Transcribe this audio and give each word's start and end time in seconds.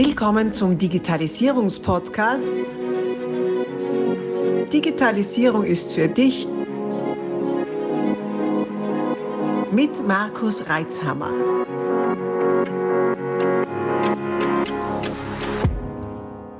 Willkommen 0.00 0.52
zum 0.52 0.78
Digitalisierungspodcast. 0.78 2.48
Digitalisierung 4.72 5.64
ist 5.64 5.92
für 5.92 6.06
dich 6.06 6.46
mit 9.72 10.06
Markus 10.06 10.70
Reitzhammer. 10.70 11.32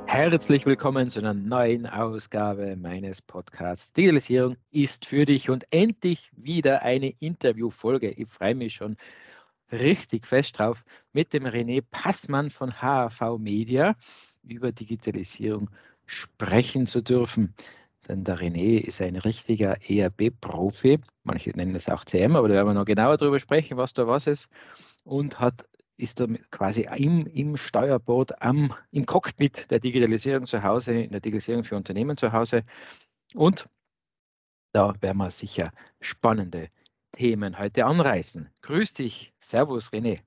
Herzlich 0.07 0.67
willkommen 0.67 1.09
zu 1.09 1.21
einer 1.21 1.33
neuen 1.33 1.87
Ausgabe 1.87 2.75
meines 2.75 3.23
Podcasts. 3.23 3.93
Digitalisierung 3.93 4.57
ist 4.73 5.07
für 5.07 5.25
dich 5.25 5.49
und 5.49 5.65
endlich 5.71 6.33
wieder 6.35 6.83
eine 6.83 7.11
Interviewfolge. 7.21 8.11
Ich 8.11 8.27
freue 8.27 8.57
mich 8.57 8.75
schon 8.75 8.97
richtig 9.73 10.27
fest 10.27 10.59
drauf, 10.59 10.85
mit 11.13 11.33
dem 11.33 11.45
René 11.45 11.83
Passmann 11.91 12.51
von 12.51 12.81
HAV 12.81 13.39
Media 13.39 13.97
über 14.43 14.73
Digitalisierung 14.73 15.71
sprechen 16.07 16.87
zu 16.87 17.03
dürfen. 17.03 17.55
Denn 18.09 18.25
der 18.25 18.39
René 18.39 18.79
ist 18.79 19.03
ein 19.03 19.17
richtiger 19.17 19.77
ERB-Profi. 19.87 21.01
Manche 21.25 21.51
nennen 21.51 21.75
es 21.75 21.89
auch 21.89 22.05
CM, 22.05 22.37
aber 22.37 22.49
da 22.49 22.55
werden 22.55 22.69
wir 22.69 22.75
noch 22.75 22.87
genauer 22.87 23.19
darüber 23.19 23.39
sprechen, 23.39 23.77
was 23.77 23.93
da 23.93 24.07
was 24.07 24.27
ist. 24.27 24.49
Und 25.05 25.39
hat, 25.39 25.67
ist 25.99 26.19
da 26.19 26.27
quasi 26.51 26.89
im, 26.97 27.27
im 27.27 27.57
Steuerboot, 27.57 28.41
am, 28.41 28.75
im 28.91 29.05
Cockpit 29.05 29.71
der 29.71 29.81
Digitalisierung 29.81 30.47
zu 30.47 30.63
Hause, 30.63 30.93
in 30.93 31.11
der 31.11 31.21
Digitalisierung 31.21 31.65
für 31.65 31.77
Unternehmen 31.77 32.17
zu 32.17 32.33
Hause. 32.33 32.65
Und 33.35 33.69
da 34.73 34.95
werden 35.03 35.19
wir 35.19 35.31
sicher 35.31 35.73
spannende 36.01 36.71
Themen 37.19 37.59
heute 37.59 37.85
anreißen. 37.85 38.49
Grüß 38.63 38.95
dich. 38.95 39.35
Servus, 39.41 39.93
René. 39.93 40.21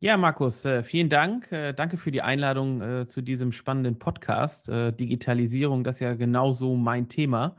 Ja, 0.00 0.16
Markus, 0.16 0.64
äh, 0.64 0.82
vielen 0.82 1.10
Dank. 1.10 1.52
Äh, 1.52 1.74
danke 1.74 1.98
für 1.98 2.10
die 2.10 2.22
Einladung 2.22 2.80
äh, 2.80 3.06
zu 3.06 3.20
diesem 3.20 3.52
spannenden 3.52 3.98
Podcast. 3.98 4.68
Digitalisierung, 4.68 5.84
das 5.84 5.96
ist 5.96 6.00
ja 6.00 6.14
genauso 6.14 6.76
mein 6.76 7.10
Thema. 7.10 7.58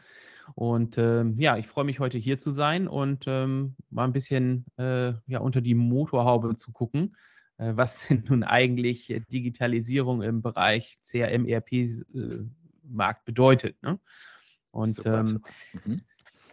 Und 0.55 0.97
ähm, 0.97 1.39
ja, 1.39 1.57
ich 1.57 1.67
freue 1.67 1.85
mich 1.85 1.99
heute 1.99 2.17
hier 2.17 2.39
zu 2.39 2.49
sein 2.49 2.87
und 2.87 3.25
ähm, 3.27 3.75
mal 3.91 4.05
ein 4.05 4.13
bisschen 4.13 4.65
ja, 4.77 5.39
unter 5.39 5.61
die 5.61 5.75
Motorhaube 5.75 6.55
zu 6.55 6.71
gucken. 6.71 7.15
was 7.57 7.99
denn 8.07 8.23
nun 8.27 8.43
eigentlich 8.43 9.21
Digitalisierung 9.31 10.23
im 10.23 10.41
Bereich 10.41 10.97
CRM, 11.03 11.45
ERP-Markt 11.45 13.25
bedeutet. 13.25 13.81
Ne? 13.83 13.99
Und 14.71 14.95
super, 14.95 15.19
ähm, 15.19 15.27
super. 15.27 15.49
Mhm. 15.85 16.01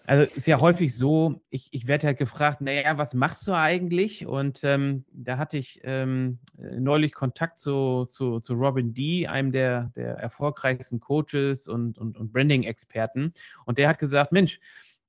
Also 0.07 0.25
ist 0.25 0.47
ja 0.47 0.61
häufig 0.61 0.95
so, 0.95 1.41
ich, 1.49 1.69
ich 1.73 1.87
werde 1.87 2.09
halt 2.09 2.19
gefragt, 2.19 2.61
naja, 2.61 2.99
was 2.99 3.15
machst 3.15 3.47
du 3.47 3.53
eigentlich? 3.53 4.27
Und 4.27 4.61
ähm, 4.63 5.07
da 5.13 5.39
hatte 5.39 5.57
ich 5.57 5.81
ähm, 5.83 6.39
neulich 6.59 7.13
Kontakt 7.15 7.59
zu, 7.59 8.05
zu, 8.05 8.41
zu 8.41 8.53
Robin 8.53 8.93
D., 8.93 9.27
einem 9.27 9.51
der, 9.51 9.93
der 9.97 10.17
erfolgreichsten 10.17 11.01
Coaches 11.01 11.69
und, 11.69 11.97
und, 11.97 12.19
und 12.19 12.33
Branding-Experten. 12.33 13.33
Und 13.65 13.79
der 13.79 13.89
hat 13.89 13.99
gesagt, 13.99 14.31
Mensch, 14.31 14.61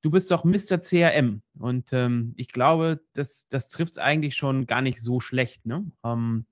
du 0.01 0.11
bist 0.11 0.31
doch 0.31 0.45
Mr. 0.45 0.79
CRM. 0.79 1.41
Und 1.59 1.91
ähm, 1.91 2.33
ich 2.37 2.47
glaube, 2.47 3.01
das, 3.13 3.49
das 3.49 3.67
trifft 3.67 3.93
es 3.93 3.97
eigentlich 3.97 4.37
schon 4.37 4.65
gar 4.65 4.81
nicht 4.81 5.01
so 5.01 5.19
schlecht. 5.19 5.65
Ne? 5.65 5.91
Ähm, 6.05 6.45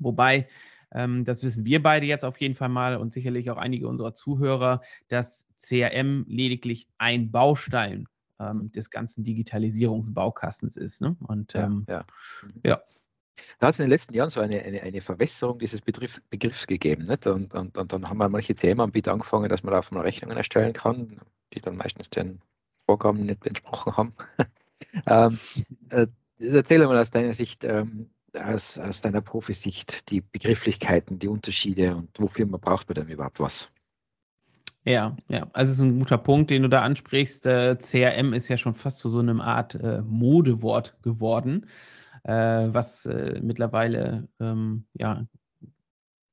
wobei 0.00 0.48
ähm, 0.94 1.24
das 1.24 1.42
wissen 1.42 1.64
wir 1.64 1.82
beide 1.82 2.06
jetzt 2.06 2.24
auf 2.24 2.40
jeden 2.40 2.54
Fall 2.54 2.68
mal 2.68 2.96
und 2.96 3.12
sicherlich 3.12 3.50
auch 3.50 3.56
einige 3.56 3.88
unserer 3.88 4.14
Zuhörer, 4.14 4.80
dass 5.08 5.46
CRM 5.58 6.24
lediglich 6.28 6.88
ein 6.98 7.30
Baustein 7.30 8.08
ähm, 8.38 8.70
des 8.72 8.90
ganzen 8.90 9.24
Digitalisierungsbaukastens 9.24 10.76
ist. 10.76 11.00
Ne? 11.00 11.16
Und 11.20 11.54
ähm, 11.54 11.84
ja, 11.88 12.04
ja. 12.64 12.70
Ja. 12.70 12.82
Da 13.58 13.68
hat 13.68 13.74
es 13.74 13.80
in 13.80 13.84
den 13.84 13.90
letzten 13.90 14.14
Jahren 14.14 14.28
so 14.28 14.40
eine, 14.40 14.60
eine, 14.62 14.82
eine 14.82 15.00
Verwässerung 15.00 15.58
dieses 15.58 15.80
Begriff, 15.80 16.20
Begriffs 16.30 16.66
gegeben. 16.66 17.06
Nicht? 17.06 17.26
Und, 17.26 17.54
und, 17.54 17.78
und 17.78 17.92
dann 17.92 18.08
haben 18.08 18.18
wir 18.18 18.28
manche 18.28 18.54
Themenanbieter 18.54 19.12
angefangen, 19.12 19.48
dass 19.48 19.62
man 19.62 19.72
da 19.72 19.78
auf 19.78 19.90
mal 19.90 20.02
Rechnungen 20.02 20.36
erstellen 20.36 20.72
kann, 20.72 21.20
die 21.54 21.60
dann 21.60 21.76
meistens 21.76 22.10
den 22.10 22.40
Vorgaben 22.86 23.24
nicht 23.24 23.46
entsprochen 23.46 23.96
haben. 23.96 24.14
ähm, 25.06 25.38
äh, 25.90 26.06
erzähl 26.38 26.86
mal 26.86 26.98
aus 26.98 27.10
deiner 27.10 27.32
Sicht, 27.32 27.64
ähm, 27.64 28.10
aus, 28.34 28.78
aus 28.78 29.00
deiner 29.00 29.20
Profisicht 29.20 30.10
die 30.10 30.20
Begrifflichkeiten, 30.20 31.18
die 31.18 31.28
Unterschiede 31.28 31.96
und 31.96 32.10
wofür 32.18 32.46
man 32.46 32.60
braucht 32.60 32.88
man 32.88 32.94
denn 32.94 33.08
überhaupt 33.08 33.40
was? 33.40 33.70
Ja, 34.84 35.16
ja, 35.28 35.46
also 35.52 35.72
es 35.72 35.78
ist 35.78 35.84
ein 35.84 35.98
guter 35.98 36.18
Punkt, 36.18 36.50
den 36.50 36.62
du 36.62 36.68
da 36.68 36.82
ansprichst. 36.82 37.46
Äh, 37.46 37.76
CRM 37.78 38.32
ist 38.32 38.48
ja 38.48 38.56
schon 38.56 38.74
fast 38.74 38.98
zu 38.98 39.08
so 39.08 39.20
einem 39.20 39.40
Art 39.40 39.76
äh, 39.76 40.02
Modewort 40.02 40.96
geworden, 41.02 41.66
äh, 42.24 42.32
was 42.32 43.06
äh, 43.06 43.40
mittlerweile 43.40 44.28
ähm, 44.40 44.86
ja 44.94 45.24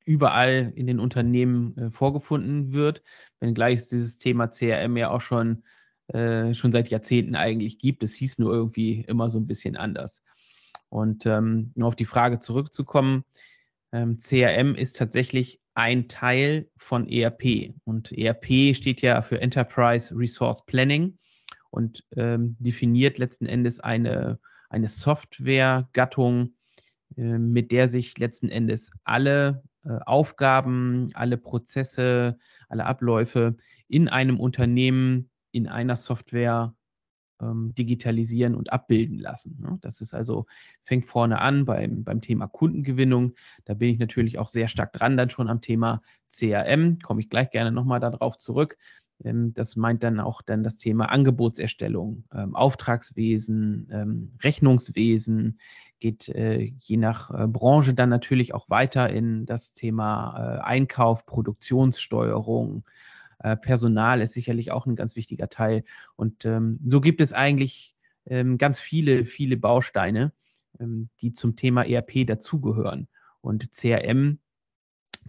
überall 0.04 0.74
in 0.76 0.88
den 0.88 1.00
Unternehmen 1.00 1.78
äh, 1.78 1.92
vorgefunden 1.92 2.74
wird, 2.74 3.04
wenngleich 3.40 3.80
es 3.82 3.90
dieses 3.90 4.18
Thema 4.18 4.48
CRM 4.48 4.98
ja 4.98 5.12
auch 5.12 5.22
schon, 5.22 5.64
äh, 6.08 6.56
schon 6.56 6.72
seit 6.72 6.90
Jahrzehnten 6.90 7.36
eigentlich 7.36 7.78
gibt. 7.78 8.02
Es 8.02 8.16
hieß 8.16 8.40
nur 8.40 8.52
irgendwie 8.52 9.02
immer 9.02 9.30
so 9.30 9.40
ein 9.40 9.46
bisschen 9.46 9.78
anders. 9.78 10.24
Und 10.90 11.26
ähm, 11.26 11.72
um 11.76 11.84
auf 11.84 11.96
die 11.96 12.06
Frage 12.06 12.40
zurückzukommen, 12.40 13.24
ähm, 13.92 14.18
CRM 14.18 14.76
ist 14.76 14.98
tatsächlich 14.98 15.62
ein 15.76 16.08
Teil 16.08 16.70
von 16.78 17.08
ERP. 17.08 17.74
Und 17.86 18.12
ERP 18.12 18.76
steht 18.76 19.02
ja 19.02 19.22
für 19.22 19.40
Enterprise 19.40 20.14
Resource 20.16 20.66
Planning 20.66 21.18
und 21.70 22.04
ähm, 22.16 22.58
definiert 22.60 23.18
letzten 23.18 23.46
Endes 23.46 23.80
eine, 23.80 24.40
eine 24.70 24.88
Software-Gattung, 24.88 26.54
äh, 27.16 27.38
mit 27.38 27.72
der 27.72 27.88
sich 27.88 28.18
letzten 28.18 28.50
Endes 28.50 28.92
alle 29.04 29.64
äh, 29.86 30.00
Aufgaben, 30.06 31.10
alle 31.14 31.38
Prozesse, 31.38 32.38
alle 32.68 32.86
Abläufe 32.86 33.56
in 33.88 34.08
einem 34.08 34.40
Unternehmen 34.40 35.30
in 35.52 35.68
einer 35.68 35.96
Software 35.96 36.76
ähm, 37.42 37.74
digitalisieren 37.78 38.56
und 38.56 38.72
abbilden 38.72 39.20
lassen. 39.20 39.58
Ne? 39.62 39.78
Das 39.82 40.02
ist 40.02 40.14
also, 40.14 40.46
fängt 40.84 41.06
vorne 41.06 41.40
an 41.40 41.66
beim, 41.66 42.04
beim 42.04 42.22
Thema 42.22 42.48
Kundengewinnung. 42.48 43.34
Da 43.66 43.74
bin 43.74 43.90
ich 43.90 44.00
natürlich 44.00 44.40
auch 44.40 44.50
sehr 44.50 44.68
stark 44.68 44.94
dran, 44.94 45.18
dann 45.18 45.30
schon 45.30 45.50
am 45.50 45.62
Thema 45.62 46.02
CRM. 46.30 47.00
Komme 47.00 47.22
ich 47.22 47.30
gleich 47.30 47.50
gerne 47.50 47.72
nochmal 47.72 48.00
darauf 48.00 48.38
zurück. 48.38 48.78
Ähm, 49.24 49.54
das 49.54 49.76
meint 49.76 50.04
dann 50.04 50.20
auch 50.20 50.42
dann 50.42 50.64
das 50.64 50.78
Thema 50.78 51.06
Angebotserstellung, 51.06 52.24
ähm, 52.34 52.56
Auftragswesen, 52.56 53.90
ähm, 53.92 54.34
Rechnungswesen, 54.42 55.60
geht 56.00 56.30
äh, 56.30 56.72
je 56.80 56.98
nach 56.98 57.32
äh, 57.32 57.48
Branche 57.48 57.94
dann 57.94 58.10
natürlich 58.10 58.54
auch 58.54 58.70
weiter 58.70 59.10
in 59.10 59.46
das 59.46 59.74
Thema 59.74 60.58
äh, 60.58 60.60
Einkauf, 60.62 61.26
Produktionssteuerung, 61.26 62.84
äh, 63.40 63.56
Personal 63.56 64.22
ist 64.22 64.34
sicherlich 64.34 64.72
auch 64.72 64.86
ein 64.86 64.96
ganz 64.96 65.16
wichtiger 65.16 65.50
Teil. 65.50 65.84
Und 66.16 66.46
ähm, 66.46 66.80
so 66.86 67.02
gibt 67.02 67.22
es 67.22 67.34
eigentlich 67.34 67.96
ähm, 68.26 68.58
ganz 68.58 68.80
viele, 68.80 69.26
viele 69.26 69.58
Bausteine, 69.58 70.34
ähm, 70.80 71.10
die 71.22 71.32
zum 71.32 71.56
Thema 71.56 71.84
ERP 71.84 72.28
dazugehören. 72.28 73.08
Und 73.42 73.72
CRM, 73.72 74.40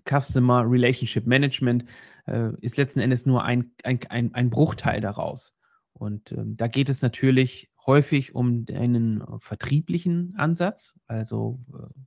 Customer 0.09 0.65
Relationship 0.69 1.26
Management, 1.26 1.84
äh, 2.26 2.50
ist 2.60 2.76
letzten 2.76 3.00
Endes 3.00 3.26
nur 3.26 3.44
ein, 3.44 3.72
ein, 3.84 4.00
ein, 4.09 4.34
ein 4.34 4.50
Bruchteil 4.50 5.00
daraus. 5.00 5.54
Und 5.93 6.32
ähm, 6.32 6.56
da 6.56 6.66
geht 6.66 6.88
es 6.88 7.03
natürlich 7.03 7.70
häufig 7.87 8.34
um 8.34 8.66
einen 8.72 9.22
vertrieblichen 9.38 10.34
Ansatz, 10.37 10.94
also 11.06 11.60
äh, 11.72 12.00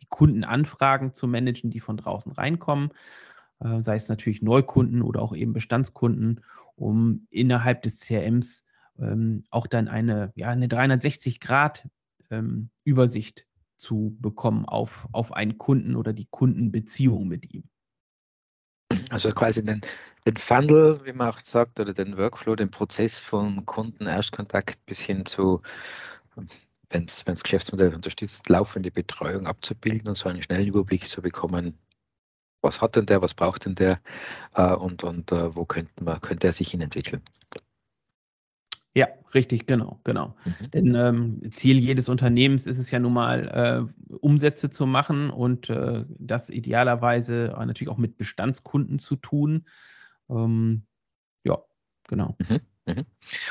die 0.00 0.06
Kundenanfragen 0.08 1.12
zu 1.12 1.26
managen, 1.26 1.70
die 1.70 1.80
von 1.80 1.96
draußen 1.96 2.32
reinkommen. 2.32 2.90
Äh, 3.60 3.82
sei 3.82 3.96
es 3.96 4.08
natürlich 4.08 4.40
Neukunden 4.42 5.02
oder 5.02 5.20
auch 5.22 5.34
eben 5.34 5.52
Bestandskunden, 5.52 6.44
um 6.76 7.26
innerhalb 7.30 7.82
des 7.82 7.98
CRMs 8.00 8.64
ähm, 8.98 9.44
auch 9.50 9.66
dann 9.66 9.88
eine, 9.88 10.32
ja, 10.34 10.50
eine 10.50 10.66
360-Grad-Übersicht 10.66 13.40
ähm, 13.40 13.46
zu 13.76 14.16
bekommen 14.20 14.66
auf, 14.66 15.08
auf 15.12 15.32
einen 15.32 15.58
Kunden 15.58 15.96
oder 15.96 16.12
die 16.12 16.28
Kundenbeziehung 16.30 17.26
mit 17.28 17.52
ihm. 17.52 17.64
Also 19.10 19.32
quasi 19.32 19.64
den, 19.64 19.80
den 20.26 20.36
Funnel, 20.36 21.00
wie 21.04 21.12
man 21.12 21.30
auch 21.30 21.40
sagt, 21.40 21.80
oder 21.80 21.92
den 21.92 22.16
Workflow, 22.16 22.54
den 22.54 22.70
Prozess 22.70 23.20
von 23.20 23.66
Kunden-Erstkontakt 23.66 24.78
bis 24.86 25.00
hin 25.00 25.26
zu, 25.26 25.60
wenn 26.90 27.06
es 27.06 27.42
Geschäftsmodell 27.42 27.94
unterstützt, 27.94 28.48
laufende 28.48 28.90
Betreuung 28.90 29.46
abzubilden 29.46 30.08
und 30.08 30.16
so 30.16 30.28
einen 30.28 30.42
schnellen 30.42 30.68
Überblick 30.68 31.06
zu 31.06 31.22
bekommen, 31.22 31.78
was 32.64 32.80
hat 32.80 32.96
denn 32.96 33.06
der, 33.06 33.22
was 33.22 33.34
braucht 33.34 33.66
denn 33.66 33.74
der 33.74 34.00
äh, 34.54 34.74
und, 34.74 35.04
und 35.04 35.30
äh, 35.30 35.54
wo 35.54 35.64
könnte, 35.64 35.92
man, 36.02 36.20
könnte 36.20 36.46
er 36.46 36.52
sich 36.52 36.70
hin 36.70 36.80
entwickeln. 36.80 37.22
Ja, 38.96 39.08
richtig, 39.34 39.66
genau, 39.66 39.98
genau. 40.04 40.36
Mhm. 40.44 40.70
Denn 40.70 40.94
ähm, 40.94 41.52
Ziel 41.52 41.78
jedes 41.78 42.08
Unternehmens 42.08 42.68
ist 42.68 42.78
es 42.78 42.92
ja 42.92 43.00
nun 43.00 43.12
mal, 43.12 43.88
äh, 44.08 44.14
Umsätze 44.20 44.70
zu 44.70 44.86
machen 44.86 45.30
und 45.30 45.68
äh, 45.68 46.04
das 46.08 46.48
idealerweise 46.48 47.52
natürlich 47.58 47.88
auch 47.88 47.98
mit 47.98 48.16
Bestandskunden 48.16 49.00
zu 49.00 49.16
tun. 49.16 49.66
Ähm, 50.30 50.86
ja, 51.42 51.58
genau. 52.06 52.36
Mhm. 52.48 52.60
Mhm. 52.86 53.04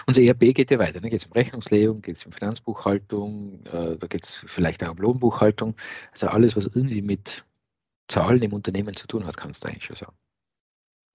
Unser 0.05 0.21
ERP 0.21 0.53
geht 0.53 0.71
ja 0.71 0.79
weiter. 0.79 1.01
Da 1.01 1.09
geht 1.09 1.19
es 1.19 1.25
um 1.25 1.33
Rechnungslegung, 1.33 2.01
geht 2.01 2.15
es 2.15 2.25
um 2.25 2.31
Finanzbuchhaltung, 2.31 3.65
äh, 3.65 3.97
da 3.97 4.07
geht 4.07 4.23
es 4.23 4.43
vielleicht 4.45 4.83
auch 4.83 4.91
um 4.91 4.97
Lohnbuchhaltung. 4.97 5.75
Also 6.11 6.27
alles, 6.27 6.55
was 6.55 6.67
irgendwie 6.67 7.01
mit 7.01 7.43
Zahlen 8.13 8.41
im 8.43 8.53
Unternehmen 8.53 8.95
zu 8.95 9.07
tun 9.07 9.25
hat, 9.25 9.37
kannst 9.37 9.63
du 9.63 9.69
eigentlich 9.69 9.85
schon 9.85 9.95
sagen. 9.95 10.15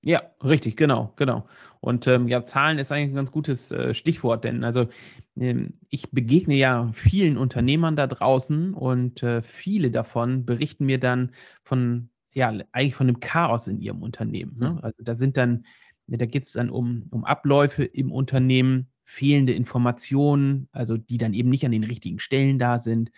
Ja, 0.03 0.23
richtig, 0.45 0.77
genau, 0.77 1.13
genau. 1.17 1.49
Und 1.81 2.07
ähm, 2.07 2.29
ja, 2.29 2.45
Zahlen 2.45 2.79
ist 2.79 2.93
eigentlich 2.93 3.11
ein 3.11 3.17
ganz 3.17 3.33
gutes 3.33 3.73
äh, 3.73 3.95
Stichwort, 3.95 4.45
denn 4.45 4.63
also 4.63 4.89
ähm, 5.37 5.75
ich 5.91 6.11
begegne 6.13 6.55
ja 6.55 6.91
vielen 6.93 7.37
Unternehmern 7.37 7.97
da 7.97 8.07
draußen 8.07 8.75
und 8.75 9.23
äh, 9.23 9.43
viele 9.43 9.91
davon 9.91 10.45
berichten 10.45 10.87
mir 10.87 11.01
dann 11.01 11.33
von, 11.65 12.11
ja, 12.33 12.49
eigentlich 12.73 12.95
von 12.95 13.09
dem 13.09 13.21
Chaos 13.21 13.67
in 13.67 13.81
ihrem 13.81 14.03
Unternehmen. 14.03 14.57
Ne? 14.59 14.71
Mhm. 14.71 14.79
Also 14.79 15.03
da 15.03 15.15
sind 15.17 15.37
dann, 15.37 15.65
da 16.07 16.27
geht 16.27 16.45
es 16.45 16.53
dann 16.53 16.71
um, 16.71 17.07
um 17.11 17.25
Abläufe 17.25 17.85
im 17.85 18.13
Unternehmen, 18.13 18.89
fehlende 19.05 19.53
Informationen, 19.53 20.69
also 20.71 20.97
die 20.97 21.19
dann 21.19 21.35
eben 21.35 21.49
nicht 21.49 21.65
an 21.65 21.73
den 21.73 21.85
richtigen 21.85 22.21
Stellen 22.21 22.59
da 22.59 22.79
sind. 22.79 23.11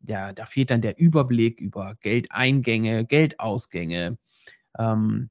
Ja, 0.00 0.32
da 0.32 0.46
fehlt 0.46 0.70
dann 0.70 0.82
der 0.82 0.98
Überblick 0.98 1.60
über 1.60 1.96
Geldeingänge, 2.00 3.04
Geldausgänge. 3.06 4.18
Ähm, 4.78 5.30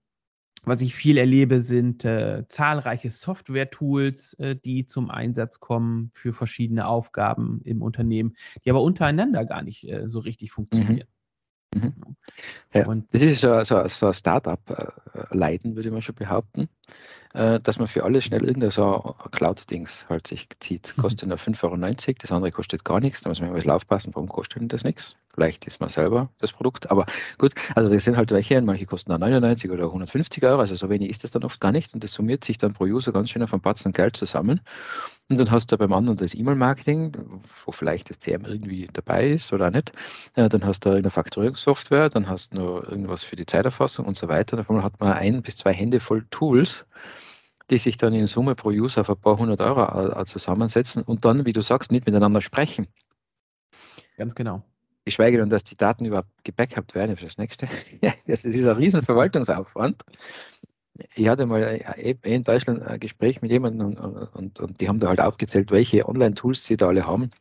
was 0.65 0.81
ich 0.81 0.95
viel 0.95 1.17
erlebe, 1.19 1.61
sind 1.61 2.03
äh, 2.05 2.43
zahlreiche 2.47 3.11
Software-Tools, 3.11 4.33
äh, 4.39 4.55
die 4.55 4.85
zum 4.85 5.11
Einsatz 5.11 5.59
kommen 5.59 6.09
für 6.13 6.33
verschiedene 6.33 6.87
Aufgaben 6.87 7.61
im 7.63 7.83
Unternehmen, 7.83 8.35
die 8.63 8.71
aber 8.71 8.81
untereinander 8.81 9.45
gar 9.45 9.61
nicht 9.61 9.87
äh, 9.87 10.07
so 10.07 10.19
richtig 10.19 10.49
mhm. 10.49 10.53
funktionieren. 10.53 11.07
Mhm. 11.75 11.93
Ja, 12.73 12.87
und 12.87 13.13
das 13.13 13.21
ist 13.21 13.41
so, 13.41 13.63
so, 13.63 13.87
so 13.87 14.07
ein 14.07 14.13
Startup-Leiden, 14.13 15.75
würde 15.75 15.91
man 15.91 16.01
schon 16.01 16.15
behaupten, 16.15 16.69
äh, 17.33 17.59
dass 17.59 17.79
man 17.79 17.87
für 17.87 18.03
alles 18.03 18.25
schnell 18.25 18.45
irgendein 18.45 18.71
so 18.71 19.15
Cloud-Dings 19.31 20.07
halt 20.09 20.27
sich 20.27 20.47
zieht. 20.59 20.93
Mhm. 20.97 21.01
Kostet 21.01 21.29
nur 21.29 21.37
5,90 21.37 21.63
Euro, 22.09 22.17
das 22.21 22.31
andere 22.31 22.51
kostet 22.51 22.85
gar 22.85 22.99
nichts, 22.99 23.21
da 23.21 23.29
muss 23.29 23.41
man 23.41 23.55
immer 23.55 23.75
aufpassen, 23.75 24.15
warum 24.15 24.29
kostet 24.29 24.61
denn 24.61 24.69
das 24.69 24.83
nichts? 24.83 25.17
Vielleicht 25.35 25.67
ist 25.67 25.81
man 25.81 25.89
selber 25.89 26.29
das 26.37 26.53
Produkt, 26.53 26.89
aber 26.89 27.05
gut, 27.37 27.51
also 27.75 27.89
das 27.89 28.05
sind 28.05 28.15
halt 28.15 28.31
welche, 28.31 28.61
manche 28.61 28.85
kosten 28.85 29.11
dann 29.11 29.19
99 29.19 29.69
oder 29.69 29.83
150 29.83 30.41
Euro, 30.45 30.61
also 30.61 30.75
so 30.75 30.89
wenig 30.89 31.09
ist 31.09 31.25
das 31.25 31.31
dann 31.31 31.43
oft 31.43 31.59
gar 31.59 31.73
nicht 31.73 31.93
und 31.93 32.05
das 32.05 32.13
summiert 32.13 32.45
sich 32.45 32.57
dann 32.57 32.71
pro 32.71 32.85
User 32.85 33.11
ganz 33.11 33.29
schön 33.29 33.43
auf 33.43 33.53
ein 33.53 33.59
Batzen 33.59 33.91
Geld 33.91 34.15
zusammen 34.15 34.61
und 35.27 35.37
dann 35.37 35.51
hast 35.51 35.73
du 35.73 35.77
beim 35.77 35.91
anderen 35.91 36.15
das 36.15 36.35
E-Mail-Marketing, 36.35 37.41
wo 37.65 37.73
vielleicht 37.73 38.09
das 38.09 38.19
CM 38.19 38.45
irgendwie 38.45 38.87
dabei 38.93 39.31
ist 39.31 39.51
oder 39.51 39.71
nicht, 39.71 39.91
ja, 40.37 40.47
dann 40.47 40.63
hast 40.63 40.85
du 40.85 40.91
eine 40.91 41.09
Faktorierungssoftware, 41.09 42.07
dann 42.07 42.29
hast 42.29 42.53
du 42.53 42.59
noch 42.59 42.83
irgendwas 42.83 43.25
für 43.25 43.35
die 43.35 43.45
Zeiterfassung 43.45 44.05
und 44.05 44.15
so 44.15 44.29
weiter, 44.29 44.55
davon 44.55 44.83
hat 44.83 45.01
man 45.01 45.11
ein 45.11 45.41
bis 45.41 45.57
zwei 45.57 45.73
Hände 45.73 45.99
voll 45.99 46.25
Tools, 46.29 46.85
die 47.69 47.77
sich 47.77 47.97
dann 47.97 48.13
in 48.13 48.27
Summe 48.27 48.55
pro 48.55 48.69
User 48.69 49.01
auf 49.01 49.09
ein 49.09 49.17
paar 49.17 49.37
hundert 49.37 49.59
Euro 49.59 50.23
zusammensetzen 50.23 51.03
und 51.03 51.25
dann, 51.25 51.45
wie 51.45 51.51
du 51.51 51.61
sagst, 51.61 51.91
nicht 51.91 52.05
miteinander 52.05 52.39
sprechen. 52.39 52.87
Ganz 54.15 54.33
genau 54.33 54.63
geschweige 55.05 55.37
denn, 55.37 55.49
dass 55.49 55.63
die 55.63 55.77
Daten 55.77 56.05
überhaupt 56.05 56.43
gebackupt 56.43 56.95
werden 56.95 57.15
für 57.15 57.25
das 57.25 57.37
nächste. 57.37 57.67
das 58.27 58.43
ist 58.43 58.55
ein 58.55 58.67
riesen 58.67 59.03
Verwaltungsaufwand. 59.03 60.01
Ich 61.13 61.27
hatte 61.27 61.45
mal 61.45 61.61
äh, 61.61 62.15
in 62.23 62.43
Deutschland 62.43 62.81
ein 62.81 62.99
Gespräch 62.99 63.41
mit 63.41 63.51
jemandem 63.51 63.95
und, 63.95 63.99
und, 63.99 64.59
und 64.59 64.81
die 64.81 64.87
haben 64.87 64.99
da 64.99 65.09
halt 65.09 65.19
aufgezählt, 65.19 65.71
welche 65.71 66.07
Online-Tools 66.07 66.65
sie 66.65 66.77
da 66.77 66.87
alle 66.87 67.05
haben. 67.05 67.31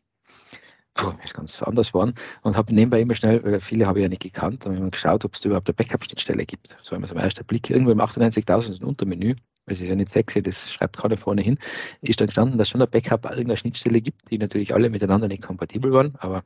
Puh, 0.94 1.12
ist 1.24 1.34
ganz 1.34 1.60
anders 1.62 1.92
waren 1.92 2.14
und 2.42 2.56
habe 2.56 2.72
nebenbei 2.72 3.00
immer 3.00 3.16
schnell, 3.16 3.42
weil 3.42 3.58
viele 3.58 3.86
habe 3.86 3.98
ich 3.98 4.04
ja 4.04 4.08
nicht 4.08 4.22
gekannt, 4.22 4.64
habe 4.64 4.76
ich 4.76 4.90
geschaut, 4.92 5.24
ob 5.24 5.34
es 5.34 5.40
da 5.40 5.48
überhaupt 5.48 5.68
eine 5.68 5.74
Backup-Schnittstelle 5.74 6.46
gibt. 6.46 6.76
So 6.82 6.94
immer 6.94 7.08
so 7.08 7.14
ein 7.14 7.20
erster 7.20 7.42
Blick, 7.42 7.68
irgendwo 7.68 7.90
im 7.90 8.00
98.000 8.00 8.80
ein 8.80 8.84
Untermenü, 8.84 9.34
es 9.66 9.80
ist 9.80 9.88
ja 9.88 9.96
nicht 9.96 10.12
sexy, 10.12 10.42
das 10.42 10.72
schreibt 10.72 10.96
gerade 10.96 11.16
vorne 11.16 11.42
hin, 11.42 11.58
ist 12.02 12.20
dann 12.20 12.28
gestanden, 12.28 12.58
dass 12.58 12.68
schon 12.68 12.82
ein 12.82 12.90
Backup 12.90 13.24
irgendeine 13.24 13.56
Schnittstelle 13.56 14.00
gibt, 14.00 14.30
die 14.30 14.38
natürlich 14.38 14.72
alle 14.74 14.90
miteinander 14.90 15.26
nicht 15.26 15.42
kompatibel 15.42 15.92
waren, 15.92 16.14
aber 16.18 16.44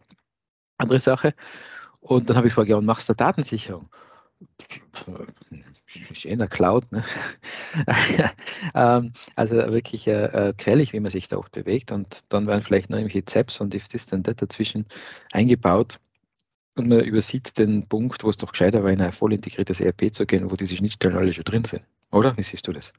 andere 0.79 1.01
Sache. 1.01 1.35
Und 2.01 2.29
dann 2.29 2.37
habe 2.37 2.47
ich 2.47 2.53
gefragt, 2.53 2.69
ja, 2.69 2.77
und 2.77 2.87
machst 2.87 3.09
du 3.09 3.15
Datensicherung? 3.15 3.89
Eh 4.69 6.29
in 6.29 6.39
der 6.39 6.49
Cloud. 6.49 6.91
Ne? 6.93 7.03
ähm, 8.75 9.13
also 9.37 9.55
wirklich 9.55 10.07
äh, 10.07 10.53
querlich, 10.57 10.93
wie 10.93 11.01
man 11.01 11.11
sich 11.11 11.29
da 11.29 11.37
auch 11.39 11.49
bewegt. 11.49 11.93
Und 11.93 12.25
dann 12.29 12.47
werden 12.47 12.63
vielleicht 12.63 12.91
noch 12.91 12.99
irgendwelche 12.99 13.25
Zaps 13.25 13.61
und 13.61 13.75
if 13.75 13.89
this 13.89 14.07
then 14.07 14.23
that 14.25 14.41
dazwischen 14.41 14.87
eingebaut. 15.33 15.99
Und 16.77 16.89
man 16.89 17.01
übersieht 17.01 17.59
den 17.59 17.89
Punkt, 17.89 18.23
wo 18.23 18.31
es 18.31 18.37
doch 18.37 18.53
gescheiter 18.53 18.85
war, 18.85 18.91
in 18.91 19.01
ein 19.01 19.13
voll 19.13 19.33
integriertes 19.33 19.81
ERP 19.81 20.13
zu 20.15 20.27
gehen, 20.27 20.51
wo 20.51 20.57
diese 20.57 20.77
Schnittstellen 20.77 21.17
alle 21.17 21.33
schon 21.33 21.45
drin 21.45 21.65
sind. 21.65 21.83
Oder? 22.13 22.37
Wie 22.37 22.43
siehst 22.43 22.67
du 22.69 22.73
das? 22.73 22.93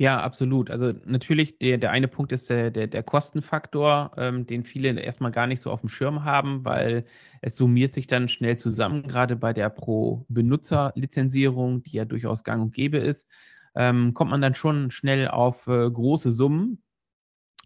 Ja, 0.00 0.20
absolut. 0.22 0.70
Also 0.70 0.92
natürlich, 1.06 1.58
der, 1.58 1.76
der 1.76 1.90
eine 1.90 2.06
Punkt 2.06 2.30
ist 2.30 2.48
der, 2.50 2.70
der, 2.70 2.86
der 2.86 3.02
Kostenfaktor, 3.02 4.12
ähm, 4.16 4.46
den 4.46 4.62
viele 4.62 4.90
erstmal 5.00 5.32
gar 5.32 5.48
nicht 5.48 5.60
so 5.60 5.72
auf 5.72 5.80
dem 5.80 5.88
Schirm 5.88 6.22
haben, 6.24 6.64
weil 6.64 7.04
es 7.42 7.56
summiert 7.56 7.92
sich 7.92 8.06
dann 8.06 8.28
schnell 8.28 8.56
zusammen, 8.56 9.08
gerade 9.08 9.34
bei 9.34 9.52
der 9.52 9.68
Pro-Benutzer-Lizenzierung, 9.70 11.82
die 11.82 11.96
ja 11.96 12.04
durchaus 12.04 12.44
gang 12.44 12.62
und 12.62 12.72
gäbe 12.74 12.98
ist, 12.98 13.28
ähm, 13.74 14.14
kommt 14.14 14.30
man 14.30 14.40
dann 14.40 14.54
schon 14.54 14.92
schnell 14.92 15.26
auf 15.26 15.66
äh, 15.66 15.90
große 15.90 16.30
Summen, 16.30 16.80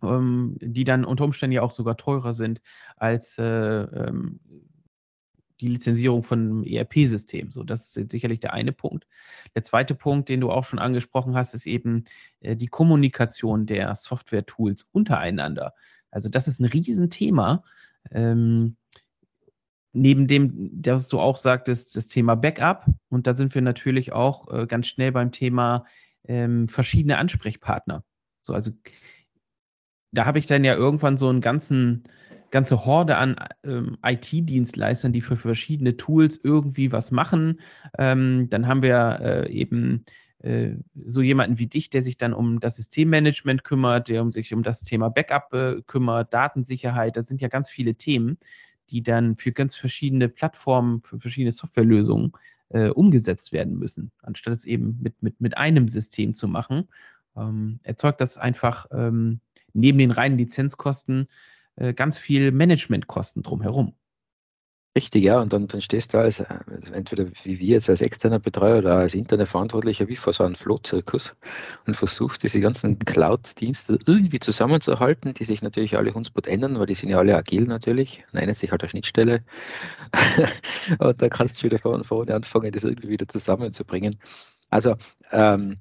ähm, 0.02 0.56
die 0.60 0.84
dann 0.84 1.04
unter 1.04 1.24
Umständen 1.24 1.54
ja 1.54 1.62
auch 1.62 1.70
sogar 1.72 1.96
teurer 1.96 2.32
sind 2.34 2.60
als 2.96 3.38
äh, 3.38 3.42
ähm, 3.44 4.40
die 5.62 5.68
Lizenzierung 5.68 6.24
von 6.24 6.40
einem 6.40 6.64
ERP-System. 6.64 7.52
So, 7.52 7.62
das 7.62 7.96
ist 7.96 8.10
sicherlich 8.10 8.40
der 8.40 8.52
eine 8.52 8.72
Punkt. 8.72 9.06
Der 9.54 9.62
zweite 9.62 9.94
Punkt, 9.94 10.28
den 10.28 10.40
du 10.40 10.50
auch 10.50 10.64
schon 10.64 10.78
angesprochen 10.78 11.34
hast, 11.34 11.54
ist 11.54 11.66
eben 11.66 12.04
äh, 12.40 12.56
die 12.56 12.66
Kommunikation 12.66 13.64
der 13.64 13.94
Software-Tools 13.94 14.88
untereinander. 14.92 15.74
Also 16.10 16.28
das 16.28 16.48
ist 16.48 16.60
ein 16.60 16.66
Riesenthema. 16.66 17.64
Ähm, 18.10 18.76
neben 19.92 20.26
dem, 20.26 20.82
dass 20.82 21.08
du 21.08 21.20
auch 21.20 21.36
sagtest, 21.36 21.96
das 21.96 22.08
Thema 22.08 22.34
Backup. 22.34 22.86
Und 23.08 23.26
da 23.26 23.34
sind 23.34 23.54
wir 23.54 23.62
natürlich 23.62 24.12
auch 24.12 24.52
äh, 24.52 24.66
ganz 24.66 24.88
schnell 24.88 25.12
beim 25.12 25.32
Thema 25.32 25.86
ähm, 26.24 26.68
verschiedene 26.68 27.18
Ansprechpartner. 27.18 28.04
So, 28.42 28.54
also 28.54 28.72
da 30.12 30.26
habe 30.26 30.38
ich 30.38 30.46
dann 30.46 30.64
ja 30.64 30.74
irgendwann 30.74 31.16
so 31.16 31.28
einen 31.28 31.40
ganzen 31.40 32.04
ganze 32.52 32.84
Horde 32.84 33.16
an 33.16 33.36
ähm, 33.64 33.98
IT-Dienstleistern, 34.04 35.12
die 35.12 35.22
für 35.22 35.36
verschiedene 35.36 35.96
Tools 35.96 36.38
irgendwie 36.40 36.92
was 36.92 37.10
machen. 37.10 37.60
Ähm, 37.98 38.48
dann 38.50 38.68
haben 38.68 38.82
wir 38.82 39.18
äh, 39.20 39.50
eben 39.50 40.04
äh, 40.42 40.76
so 41.04 41.22
jemanden 41.22 41.58
wie 41.58 41.66
dich, 41.66 41.90
der 41.90 42.02
sich 42.02 42.18
dann 42.18 42.34
um 42.34 42.60
das 42.60 42.76
Systemmanagement 42.76 43.64
kümmert, 43.64 44.08
der 44.08 44.22
um 44.22 44.30
sich 44.30 44.52
um 44.54 44.62
das 44.62 44.82
Thema 44.82 45.08
Backup 45.08 45.52
äh, 45.54 45.82
kümmert, 45.86 46.32
Datensicherheit. 46.32 47.16
Das 47.16 47.26
sind 47.26 47.40
ja 47.40 47.48
ganz 47.48 47.70
viele 47.70 47.94
Themen, 47.94 48.38
die 48.90 49.02
dann 49.02 49.36
für 49.36 49.52
ganz 49.52 49.74
verschiedene 49.74 50.28
Plattformen, 50.28 51.02
für 51.02 51.18
verschiedene 51.18 51.52
Softwarelösungen 51.52 52.32
äh, 52.68 52.88
umgesetzt 52.88 53.52
werden 53.52 53.78
müssen, 53.78 54.12
anstatt 54.22 54.52
es 54.52 54.66
eben 54.66 54.98
mit, 55.00 55.22
mit, 55.22 55.40
mit 55.40 55.56
einem 55.56 55.88
System 55.88 56.34
zu 56.34 56.48
machen. 56.48 56.88
Ähm, 57.34 57.80
erzeugt 57.82 58.20
das 58.20 58.36
einfach 58.36 58.86
ähm, 58.92 59.40
neben 59.72 59.98
den 59.98 60.10
reinen 60.10 60.36
Lizenzkosten 60.36 61.28
äh, 61.76 61.94
ganz 61.94 62.18
viel 62.18 62.52
Managementkosten 62.52 63.42
drumherum. 63.42 63.94
Richtig, 64.94 65.24
ja, 65.24 65.40
und 65.40 65.54
dann, 65.54 65.68
dann 65.68 65.80
stehst 65.80 66.12
du 66.12 66.18
als, 66.18 66.42
also 66.42 66.92
entweder 66.92 67.26
wie 67.44 67.58
wir 67.58 67.68
jetzt 67.68 67.88
als 67.88 68.02
externer 68.02 68.38
Betreuer 68.38 68.78
oder 68.78 68.96
als 68.96 69.14
interner 69.14 69.46
Verantwortlicher 69.46 70.06
wie 70.08 70.16
vor 70.16 70.34
so 70.34 70.44
einem 70.44 70.54
Flohzirkus 70.54 71.34
und 71.86 71.96
versuchst, 71.96 72.42
diese 72.42 72.60
ganzen 72.60 72.98
Cloud-Dienste 72.98 73.98
irgendwie 74.04 74.38
zusammenzuhalten, 74.38 75.32
die 75.32 75.44
sich 75.44 75.62
natürlich 75.62 75.96
alle 75.96 76.12
Hunspot 76.12 76.46
ändern, 76.46 76.78
weil 76.78 76.84
die 76.84 76.94
sind 76.94 77.08
ja 77.08 77.16
alle 77.16 77.34
agil 77.34 77.62
natürlich, 77.62 78.22
nennen 78.32 78.54
sich 78.54 78.70
halt 78.70 78.82
eine 78.82 78.90
Schnittstelle. 78.90 79.42
und 80.98 81.22
da 81.22 81.28
kannst 81.30 81.60
du 81.60 81.64
wieder 81.64 81.78
von 81.78 82.04
vorne 82.04 82.34
anfangen, 82.34 82.70
das 82.70 82.84
irgendwie 82.84 83.08
wieder 83.08 83.26
zusammenzubringen. 83.26 84.18
Also, 84.68 84.96
ähm, 85.30 85.78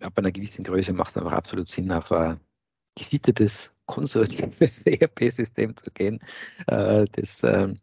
ab 0.00 0.12
einer 0.18 0.32
gewissen 0.32 0.64
Größe 0.64 0.92
macht 0.92 1.16
einfach 1.16 1.32
absolut 1.32 1.68
Sinn, 1.68 1.90
auf 1.92 2.12
ein 2.12 2.40
gesittetes 2.94 3.70
konservatives 3.86 4.82
ERP-System 4.86 5.76
zu 5.76 5.90
gehen, 5.90 6.20
äh, 6.66 7.04
das 7.12 7.42
ähm, 7.42 7.78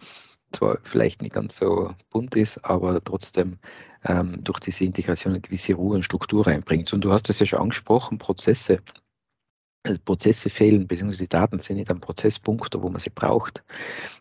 zwar 0.51 0.77
vielleicht 0.83 1.21
nicht 1.21 1.33
ganz 1.33 1.57
so 1.57 1.93
bunt 2.11 2.35
ist, 2.35 2.63
aber 2.63 3.03
trotzdem 3.03 3.57
ähm, 4.05 4.43
durch 4.43 4.59
diese 4.59 4.83
Integration 4.83 5.33
eine 5.33 5.41
gewisse 5.41 5.73
Ruhe 5.73 5.95
und 5.95 6.03
Struktur 6.03 6.47
reinbringt. 6.47 6.93
Und 6.93 7.03
du 7.03 7.11
hast 7.11 7.29
es 7.29 7.39
ja 7.39 7.45
schon 7.45 7.59
angesprochen, 7.59 8.17
Prozesse. 8.17 8.79
Also 9.85 9.99
Prozesse 10.05 10.49
fehlen, 10.49 10.87
beziehungsweise 10.87 11.23
die 11.23 11.29
Daten 11.29 11.59
sind 11.59 11.75
nicht 11.75 11.91
am 11.91 11.99
Prozesspunkt, 11.99 12.73
wo 12.77 12.89
man 12.89 13.01
sie 13.01 13.09
braucht. 13.09 13.63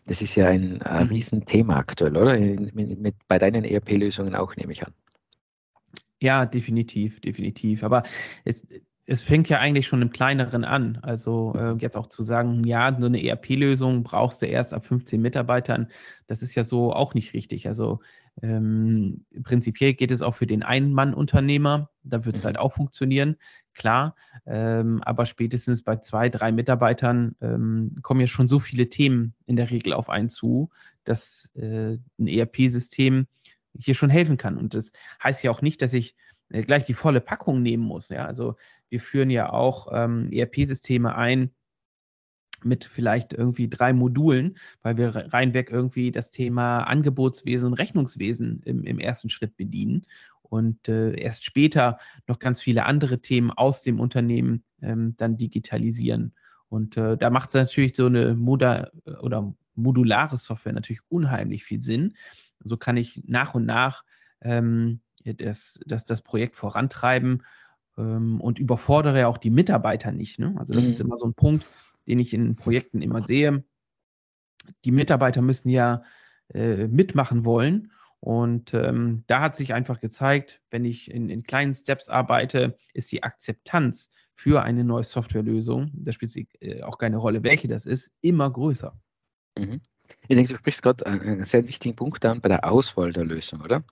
Das 0.05 0.21
ist 0.21 0.35
ja 0.35 0.47
ein, 0.47 0.81
ein 0.81 1.05
mhm. 1.05 1.13
Riesenthema 1.13 1.77
aktuell, 1.77 2.17
oder? 2.17 2.37
Mit, 2.37 2.99
mit, 2.99 3.15
bei 3.29 3.39
deinen 3.39 3.63
ERP-Lösungen 3.63 4.35
auch, 4.35 4.55
nehme 4.57 4.73
ich 4.73 4.85
an. 4.85 4.93
Ja, 6.21 6.45
definitiv, 6.45 7.21
definitiv. 7.21 7.83
Aber 7.83 8.03
es, 8.43 8.65
es 9.05 9.21
fängt 9.21 9.49
ja 9.49 9.59
eigentlich 9.59 9.87
schon 9.87 10.01
im 10.01 10.11
Kleineren 10.11 10.63
an. 10.63 10.97
Also 11.01 11.53
äh, 11.57 11.73
jetzt 11.79 11.97
auch 11.97 12.07
zu 12.07 12.23
sagen, 12.23 12.63
ja, 12.63 12.95
so 12.97 13.05
eine 13.05 13.21
ERP-Lösung 13.23 14.03
brauchst 14.03 14.41
du 14.41 14.45
erst 14.45 14.73
ab 14.73 14.85
15 14.85 15.21
Mitarbeitern, 15.21 15.87
das 16.27 16.41
ist 16.41 16.55
ja 16.55 16.63
so 16.63 16.93
auch 16.93 17.13
nicht 17.13 17.33
richtig. 17.33 17.67
Also 17.67 17.99
ähm, 18.41 19.25
prinzipiell 19.43 19.93
geht 19.93 20.11
es 20.11 20.21
auch 20.21 20.35
für 20.35 20.47
den 20.47 20.63
Ein-Mann-Unternehmer, 20.63 21.89
da 22.03 22.25
wird 22.25 22.37
es 22.37 22.43
mhm. 22.43 22.47
halt 22.47 22.59
auch 22.59 22.71
funktionieren. 22.71 23.35
klar. 23.73 24.15
Ähm, 24.45 25.01
aber 25.03 25.25
spätestens 25.25 25.83
bei 25.83 25.97
zwei, 25.97 26.29
drei 26.29 26.51
Mitarbeitern 26.51 27.35
ähm, 27.41 27.97
kommen 28.01 28.21
ja 28.21 28.27
schon 28.27 28.47
so 28.47 28.59
viele 28.59 28.89
Themen 28.89 29.33
in 29.45 29.55
der 29.55 29.69
Regel 29.69 29.93
auf 29.93 30.09
einen 30.09 30.29
zu, 30.29 30.69
dass 31.03 31.51
äh, 31.55 31.97
ein 32.19 32.27
ERP-System 32.27 33.27
hier 33.77 33.95
schon 33.95 34.09
helfen 34.09 34.37
kann. 34.37 34.57
Und 34.57 34.75
das 34.75 34.91
heißt 35.23 35.43
ja 35.43 35.51
auch 35.51 35.61
nicht, 35.61 35.81
dass 35.81 35.93
ich 35.93 36.15
gleich 36.61 36.85
die 36.85 36.93
volle 36.93 37.21
Packung 37.21 37.61
nehmen 37.61 37.83
muss. 37.83 38.09
Ja? 38.09 38.25
Also 38.25 38.55
wir 38.89 38.99
führen 38.99 39.29
ja 39.29 39.51
auch 39.51 39.87
ähm, 39.91 40.29
ERP-Systeme 40.31 41.15
ein, 41.15 41.51
mit 42.65 42.85
vielleicht 42.85 43.33
irgendwie 43.33 43.67
drei 43.67 43.91
Modulen, 43.91 44.57
weil 44.81 44.95
wir 44.95 45.33
reinweg 45.33 45.69
irgendwie 45.69 46.11
das 46.11 46.31
Thema 46.31 46.83
Angebotswesen 46.83 47.67
und 47.67 47.73
Rechnungswesen 47.73 48.61
im, 48.63 48.83
im 48.85 48.99
ersten 48.99 49.29
Schritt 49.29 49.57
bedienen 49.57 50.05
und 50.43 50.87
äh, 50.87 51.19
erst 51.19 51.43
später 51.43 51.99
noch 52.27 52.39
ganz 52.39 52.61
viele 52.61 52.85
andere 52.85 53.19
Themen 53.19 53.51
aus 53.51 53.81
dem 53.81 53.99
Unternehmen 53.99 54.63
ähm, 54.81 55.15
dann 55.17 55.37
digitalisieren. 55.37 56.33
Und 56.69 56.97
äh, 56.97 57.17
da 57.17 57.29
macht 57.29 57.53
natürlich 57.53 57.95
so 57.95 58.05
eine 58.05 58.35
Moda 58.35 58.91
oder 59.21 59.53
modulare 59.75 60.37
Software 60.37 60.73
natürlich 60.73 61.01
unheimlich 61.09 61.63
viel 61.63 61.81
Sinn. 61.81 62.13
So 62.63 62.77
kann 62.77 62.97
ich 62.97 63.23
nach 63.25 63.55
und 63.55 63.65
nach 63.65 64.03
ähm, 64.43 65.01
das, 65.23 65.79
das, 65.85 66.05
das 66.05 66.21
Projekt 66.21 66.55
vorantreiben 66.55 67.43
ähm, 67.97 68.41
und 68.41 68.59
überfordere 68.59 69.19
ja 69.19 69.27
auch 69.27 69.37
die 69.37 69.49
Mitarbeiter 69.49 70.11
nicht. 70.11 70.39
Ne? 70.39 70.53
Also 70.57 70.73
das 70.73 70.83
mhm. 70.83 70.89
ist 70.89 71.01
immer 71.01 71.17
so 71.17 71.25
ein 71.25 71.33
Punkt, 71.33 71.65
den 72.07 72.19
ich 72.19 72.33
in 72.33 72.55
Projekten 72.55 73.01
immer 73.01 73.25
sehe. 73.25 73.63
Die 74.85 74.91
Mitarbeiter 74.91 75.41
müssen 75.41 75.69
ja 75.69 76.03
äh, 76.53 76.87
mitmachen 76.87 77.45
wollen 77.45 77.91
und 78.19 78.73
ähm, 78.73 79.25
da 79.27 79.41
hat 79.41 79.57
sich 79.57 79.73
einfach 79.73 79.99
gezeigt, 79.99 80.61
wenn 80.71 80.85
ich 80.85 81.11
in, 81.11 81.27
in, 81.27 81.43
kleinen 81.43 81.73
Steps 81.73 82.07
arbeite, 82.07 82.77
ist 82.93 83.11
die 83.11 83.21
Akzeptanz 83.21 84.09
für 84.33 84.63
eine 84.63 84.85
neue 84.85 85.03
Softwarelösung, 85.03 85.91
da 85.93 86.13
spielt 86.13 86.33
es 86.33 86.61
äh, 86.61 86.83
auch 86.83 86.97
keine 86.97 87.17
Rolle, 87.17 87.43
welche 87.43 87.67
das 87.67 87.85
ist, 87.85 88.11
immer 88.21 88.49
größer. 88.49 88.97
Mhm. 89.57 89.81
Ich 90.21 90.35
denke, 90.37 90.53
du 90.53 90.57
sprichst 90.57 90.81
gerade 90.81 91.05
einen 91.05 91.43
sehr 91.43 91.67
wichtigen 91.67 91.97
Punkt 91.97 92.23
an 92.23 92.39
bei 92.39 92.47
der 92.47 92.69
Auswahl 92.69 93.11
der 93.11 93.25
Lösung, 93.25 93.59
oder? 93.59 93.83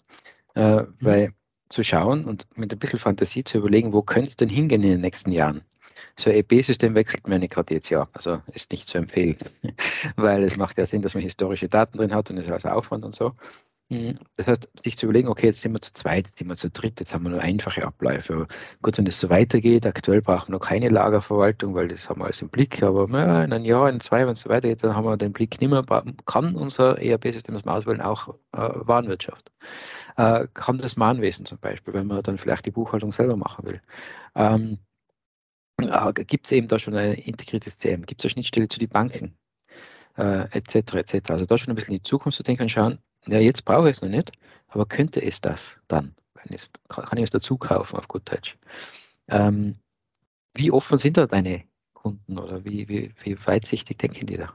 Äh, 0.56 0.84
mhm. 0.84 0.96
Weil 1.00 1.34
zu 1.70 1.84
schauen 1.84 2.26
und 2.26 2.48
mit 2.56 2.74
ein 2.74 2.80
bisschen 2.80 3.00
Fantasie 3.00 3.44
zu 3.44 3.58
überlegen, 3.58 3.94
wo 3.94 4.02
könnte 4.02 4.28
es 4.28 4.36
denn 4.36 4.50
hingehen 4.50 4.84
in 4.84 4.90
den 4.90 5.02
nächsten 5.02 5.32
Jahren? 5.32 5.62
So 6.18 6.30
ein 6.30 6.36
EP-System 6.38 6.96
wechselt 6.96 7.28
man 7.28 7.40
nicht 7.40 7.54
gerade 7.54 7.74
jetzt 7.74 7.90
ja. 7.90 8.10
Also 8.14 8.42
ist 8.54 8.72
nicht 8.72 8.88
zu 8.88 8.98
empfehlen, 8.98 9.38
weil 10.16 10.44
es 10.44 10.58
macht 10.58 10.78
ja 10.78 10.86
Sinn, 10.86 11.02
dass 11.02 11.14
man 11.14 11.24
historische 11.24 11.70
Daten 11.70 11.98
drin 11.98 12.14
hat 12.14 12.30
und 12.30 12.38
es 12.38 12.46
ist 12.48 12.52
also 12.52 12.70
Aufwand 12.70 13.06
und 13.06 13.16
so. 13.16 13.34
Mhm. 13.92 14.20
Das 14.38 14.48
heißt, 14.48 14.70
sich 14.86 14.98
zu 14.98 15.06
überlegen, 15.06 15.28
okay, 15.28 15.48
jetzt 15.48 15.60
sind 15.62 15.74
wir 15.74 15.82
zu 15.82 15.92
zweit, 15.94 16.28
jetzt 16.28 16.38
sind 16.38 16.48
wir 16.48 16.56
zu 16.56 16.70
dritt, 16.70 17.02
jetzt 17.02 17.14
haben 17.14 17.24
wir 17.24 17.30
nur 17.30 17.42
einfache 17.42 17.86
Abläufe. 17.86 18.48
Gut, 18.82 18.98
wenn 18.98 19.04
das 19.04 19.20
so 19.20 19.30
weitergeht, 19.30 19.86
aktuell 19.86 20.22
brauchen 20.22 20.48
wir 20.48 20.54
noch 20.54 20.66
keine 20.66 20.88
Lagerverwaltung, 20.88 21.76
weil 21.76 21.90
das 21.90 22.10
haben 22.10 22.22
wir 22.22 22.26
alles 22.26 22.42
im 22.42 22.48
Blick, 22.48 22.82
aber 22.82 23.10
ja, 23.10 23.44
in 23.44 23.52
einem 23.52 23.66
Jahr, 23.66 23.90
in 23.90 24.00
zwei, 24.00 24.26
wenn 24.26 24.32
es 24.32 24.42
so 24.42 24.50
weitergeht, 24.50 24.82
dann 24.82 24.96
haben 24.96 25.04
wir 25.04 25.18
den 25.18 25.34
Blick 25.34 25.60
nicht 25.60 25.70
mehr, 25.70 25.84
kann 26.26 26.56
unser 26.56 27.02
ERP-System, 27.02 27.54
das 27.54 27.66
wir 27.66 27.74
auswählen, 27.74 28.00
auch 28.00 28.30
äh, 28.54 28.70
Warenwirtschaft. 28.76 29.52
Äh, 30.16 30.48
kann 30.54 30.78
das 30.78 30.96
Mahnwesen 30.96 31.46
zum 31.46 31.58
Beispiel, 31.58 31.94
wenn 31.94 32.08
man 32.08 32.24
dann 32.24 32.38
vielleicht 32.38 32.66
die 32.66 32.72
Buchhaltung 32.72 33.12
selber 33.12 33.36
machen 33.36 33.66
will. 33.66 33.82
Ähm, 34.36 34.78
äh, 35.80 36.14
Gibt 36.14 36.46
es 36.46 36.54
eben 36.54 36.70
da 36.70 36.80
schon 36.80 36.96
ein 36.96 37.16
integriertes 37.16 37.76
CM? 37.76 38.06
Gibt 38.06 38.22
es 38.22 38.26
eine 38.26 38.32
Schnittstelle 38.32 38.70
zu 38.70 38.80
den 38.80 38.88
Banken? 38.90 39.38
Äh, 40.16 40.44
etc. 40.58 40.96
etc. 40.96 41.32
Also 41.32 41.46
da 41.46 41.58
schon 41.58 41.74
ein 41.74 41.76
bisschen 41.76 41.94
in 41.94 41.98
die 41.98 42.04
Zukunft 42.04 42.38
zu 42.38 42.44
denken 42.44 42.64
und 42.64 42.70
schauen, 42.70 43.00
ja, 43.28 43.40
jetzt 43.40 43.66
brauche 43.66 43.90
ich 43.90 43.98
es 43.98 44.02
noch 44.02 44.10
nicht, 44.10 44.32
aber 44.68 44.86
könnte 44.86 45.22
es 45.22 45.42
das 45.42 45.78
dann? 45.88 46.16
Es, 46.50 46.72
kann 46.88 47.18
ich 47.18 47.26
es 47.26 47.30
dazu 47.30 47.58
kaufen 47.58 47.98
auf 47.98 48.08
gut 48.08 48.32
Deutsch? 48.32 48.58
Ähm, 49.28 49.78
wie 50.56 50.72
offen 50.72 50.98
sind 50.98 51.18
da 51.18 51.28
deine 51.28 51.64
Kunden 51.94 52.40
oder 52.40 52.66
wie, 52.66 52.88
wie, 52.90 53.14
wie 53.24 53.46
weitsichtig 53.46 53.98
denken 54.00 54.28
die 54.28 54.38
da? 54.38 54.54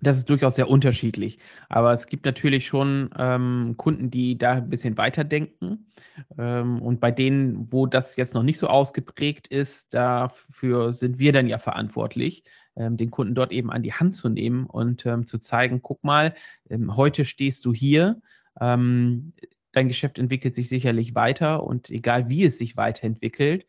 Das 0.00 0.16
ist 0.16 0.30
durchaus 0.30 0.54
sehr 0.54 0.68
unterschiedlich. 0.68 1.38
Aber 1.68 1.92
es 1.92 2.06
gibt 2.06 2.24
natürlich 2.24 2.66
schon 2.66 3.10
ähm, 3.18 3.74
Kunden, 3.76 4.10
die 4.10 4.38
da 4.38 4.52
ein 4.52 4.68
bisschen 4.68 4.96
weiterdenken. 4.96 5.90
Ähm, 6.38 6.80
und 6.80 7.00
bei 7.00 7.10
denen, 7.10 7.72
wo 7.72 7.86
das 7.86 8.14
jetzt 8.16 8.34
noch 8.34 8.44
nicht 8.44 8.58
so 8.58 8.68
ausgeprägt 8.68 9.48
ist, 9.48 9.94
dafür 9.94 10.92
sind 10.92 11.18
wir 11.18 11.32
dann 11.32 11.48
ja 11.48 11.58
verantwortlich, 11.58 12.44
ähm, 12.76 12.96
den 12.96 13.10
Kunden 13.10 13.34
dort 13.34 13.50
eben 13.50 13.72
an 13.72 13.82
die 13.82 13.92
Hand 13.92 14.14
zu 14.14 14.28
nehmen 14.28 14.66
und 14.66 15.04
ähm, 15.04 15.26
zu 15.26 15.38
zeigen, 15.38 15.82
guck 15.82 16.04
mal, 16.04 16.34
ähm, 16.70 16.96
heute 16.96 17.24
stehst 17.24 17.64
du 17.64 17.74
hier. 17.74 18.20
Ähm, 18.60 19.32
dein 19.72 19.88
Geschäft 19.88 20.18
entwickelt 20.18 20.54
sich 20.54 20.68
sicherlich 20.68 21.16
weiter 21.16 21.64
und 21.64 21.90
egal 21.90 22.30
wie 22.30 22.44
es 22.44 22.58
sich 22.58 22.76
weiterentwickelt, 22.76 23.66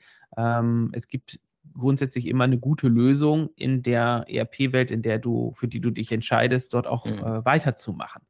es 0.94 1.08
gibt 1.08 1.40
grundsätzlich 1.80 2.28
immer 2.28 2.44
eine 2.44 2.60
gute 2.60 2.88
Lösung 2.88 3.50
in 3.56 3.82
der 3.82 4.26
ERP-Welt, 4.28 4.92
in 4.92 5.02
der 5.02 5.20
du, 5.20 5.54
für 5.54 5.68
die 5.68 5.82
du 5.82 5.92
dich 5.92 6.12
entscheidest, 6.12 6.74
dort 6.74 6.88
auch 6.88 7.06
mhm. 7.06 7.20
äh, 7.20 7.46
weiterzumachen. 7.46 8.22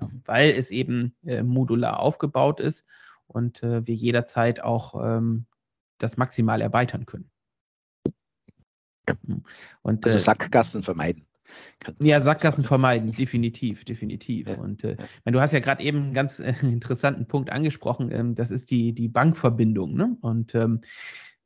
Ja, 0.00 0.06
mhm. 0.06 0.22
weil 0.24 0.50
es 0.50 0.70
eben 0.70 1.14
äh, 1.24 1.42
modular 1.42 2.00
aufgebaut 2.00 2.60
ist 2.60 2.84
und 3.26 3.62
äh, 3.62 3.86
wir 3.86 3.94
jederzeit 3.94 4.60
auch 4.60 4.94
ähm, 5.02 5.46
das 5.98 6.16
maximal 6.16 6.60
erweitern 6.60 7.06
können. 7.06 7.30
Mhm. 9.22 9.44
Und, 9.82 10.04
also 10.04 10.18
äh, 10.18 10.20
Sackgassen 10.20 10.82
vermeiden. 10.82 11.26
Ja, 12.00 12.20
Sackgassen 12.20 12.64
vermeiden, 12.64 13.12
definitiv, 13.12 13.84
definitiv. 13.84 14.48
Ja, 14.48 14.56
und 14.56 14.82
äh, 14.82 14.96
ja. 15.24 15.32
du 15.32 15.40
hast 15.40 15.52
ja 15.52 15.60
gerade 15.60 15.82
eben 15.82 15.98
einen 15.98 16.14
ganz 16.14 16.40
äh, 16.40 16.54
interessanten 16.62 17.26
Punkt 17.26 17.50
angesprochen, 17.50 18.10
ähm, 18.10 18.34
das 18.34 18.50
ist 18.50 18.70
die, 18.70 18.92
die 18.92 19.08
Bankverbindung. 19.08 19.94
Ne? 19.94 20.16
Und 20.20 20.54
ähm, 20.54 20.80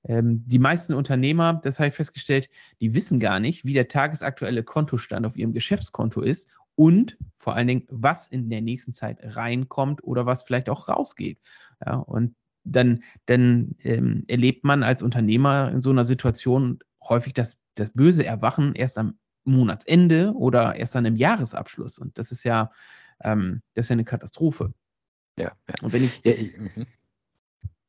ähm, 0.09 0.43
die 0.47 0.59
meisten 0.59 0.95
Unternehmer, 0.95 1.61
das 1.62 1.79
habe 1.79 1.88
ich 1.88 1.95
festgestellt, 1.95 2.49
die 2.81 2.95
wissen 2.95 3.21
gar 3.21 3.38
nicht, 3.38 3.65
wie 3.65 3.75
der 3.75 3.88
tagesaktuelle 3.88 4.65
Kontostand 4.65 5.27
auf 5.27 5.37
ihrem 5.37 5.53
Geschäftskonto 5.53 6.23
ist 6.23 6.49
und 6.75 7.19
vor 7.37 7.55
allen 7.55 7.69
Dingen, 7.69 7.87
was 7.91 8.27
in 8.27 8.49
der 8.49 8.62
nächsten 8.62 8.95
Zeit 8.95 9.19
reinkommt 9.23 10.03
oder 10.03 10.27
was 10.27 10.43
vielleicht 10.43 10.71
auch 10.71 10.88
rausgeht. 10.88 11.38
Ja, 11.85 11.97
und 11.97 12.35
dann, 12.65 13.05
dann 13.27 13.77
ähm, 13.83 14.25
erlebt 14.29 14.65
man 14.65 14.83
als 14.83 15.03
Unternehmer 15.03 15.71
in 15.71 15.83
so 15.83 15.91
einer 15.91 16.05
Situation 16.05 16.81
häufig 17.03 17.35
das, 17.35 17.59
das 17.75 17.91
böse 17.91 18.25
Erwachen 18.25 18.75
erst 18.75 18.99
am 18.99 19.19
Monatsende 19.45 20.33
oder 20.35 20.77
erst 20.77 20.95
dann 20.95 21.05
im 21.05 21.17
Jahresabschluss. 21.17 21.99
Und 21.99 22.19
das 22.19 22.33
ist 22.33 22.45
ja, 22.45 22.71
ähm, 23.23 23.62
das 23.75 23.87
ist 23.87 23.91
ja 23.91 23.95
eine 23.95 24.05
Katastrophe. 24.05 24.73
Ja, 25.38 25.53
ja. 25.69 25.75
Und 25.83 25.93
wenn 25.93 26.05
ich, 26.05 26.21
ja, 26.25 26.33
ich 26.33 26.57
mhm 26.57 26.87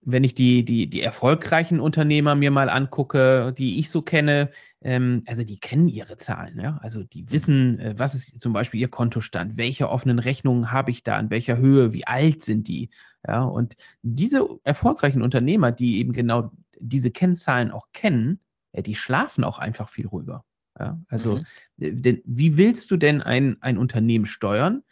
wenn 0.02 0.24
ich 0.24 0.34
die, 0.34 0.64
die, 0.64 0.90
die 0.90 1.02
erfolgreichen 1.02 1.80
Unternehmer 1.80 2.36
mir 2.36 2.52
mal 2.52 2.70
angucke, 2.70 3.54
die 3.58 3.80
ich 3.80 3.90
so 3.90 4.02
kenne, 4.02 4.52
ähm, 4.82 5.24
also 5.26 5.44
die 5.44 5.60
kennen 5.60 5.88
ihre 5.88 6.18
Zahlen, 6.18 6.60
ja. 6.60 6.78
Also 6.82 7.04
die 7.04 7.30
wissen, 7.32 7.80
äh, 7.80 7.96
was 7.98 8.16
ist 8.16 8.40
zum 8.40 8.54
Beispiel 8.54 8.80
ihr 8.80 8.88
Kontostand, 8.88 9.58
welche 9.58 9.90
offenen 9.90 10.20
Rechnungen 10.20 10.72
habe 10.72 10.92
ich 10.92 11.04
da, 11.04 11.20
in 11.20 11.30
welcher 11.30 11.58
Höhe, 11.58 11.94
wie 11.94 12.08
alt 12.08 12.42
sind 12.42 12.68
die, 12.68 12.90
ja. 13.28 13.44
Und 13.44 13.76
diese 14.02 14.48
erfolgreichen 14.64 15.22
Unternehmer, 15.22 15.72
die 15.72 16.00
eben 16.00 16.14
genau 16.14 16.52
diese 16.80 17.12
Kennzahlen 17.12 17.72
auch 17.72 17.88
kennen, 17.92 18.40
ja, 18.74 18.82
die 18.82 18.96
schlafen 18.96 19.44
auch 19.44 19.60
einfach 19.60 19.90
viel 19.90 20.08
ruhiger. 20.08 20.46
Ja? 20.80 21.00
Also, 21.10 21.38
mhm. 21.78 22.02
denn, 22.02 22.22
wie 22.26 22.58
willst 22.58 22.90
du 22.92 22.98
denn 22.98 23.22
ein, 23.22 23.62
ein 23.62 23.78
Unternehmen 23.78 24.26
steuern, 24.26 24.84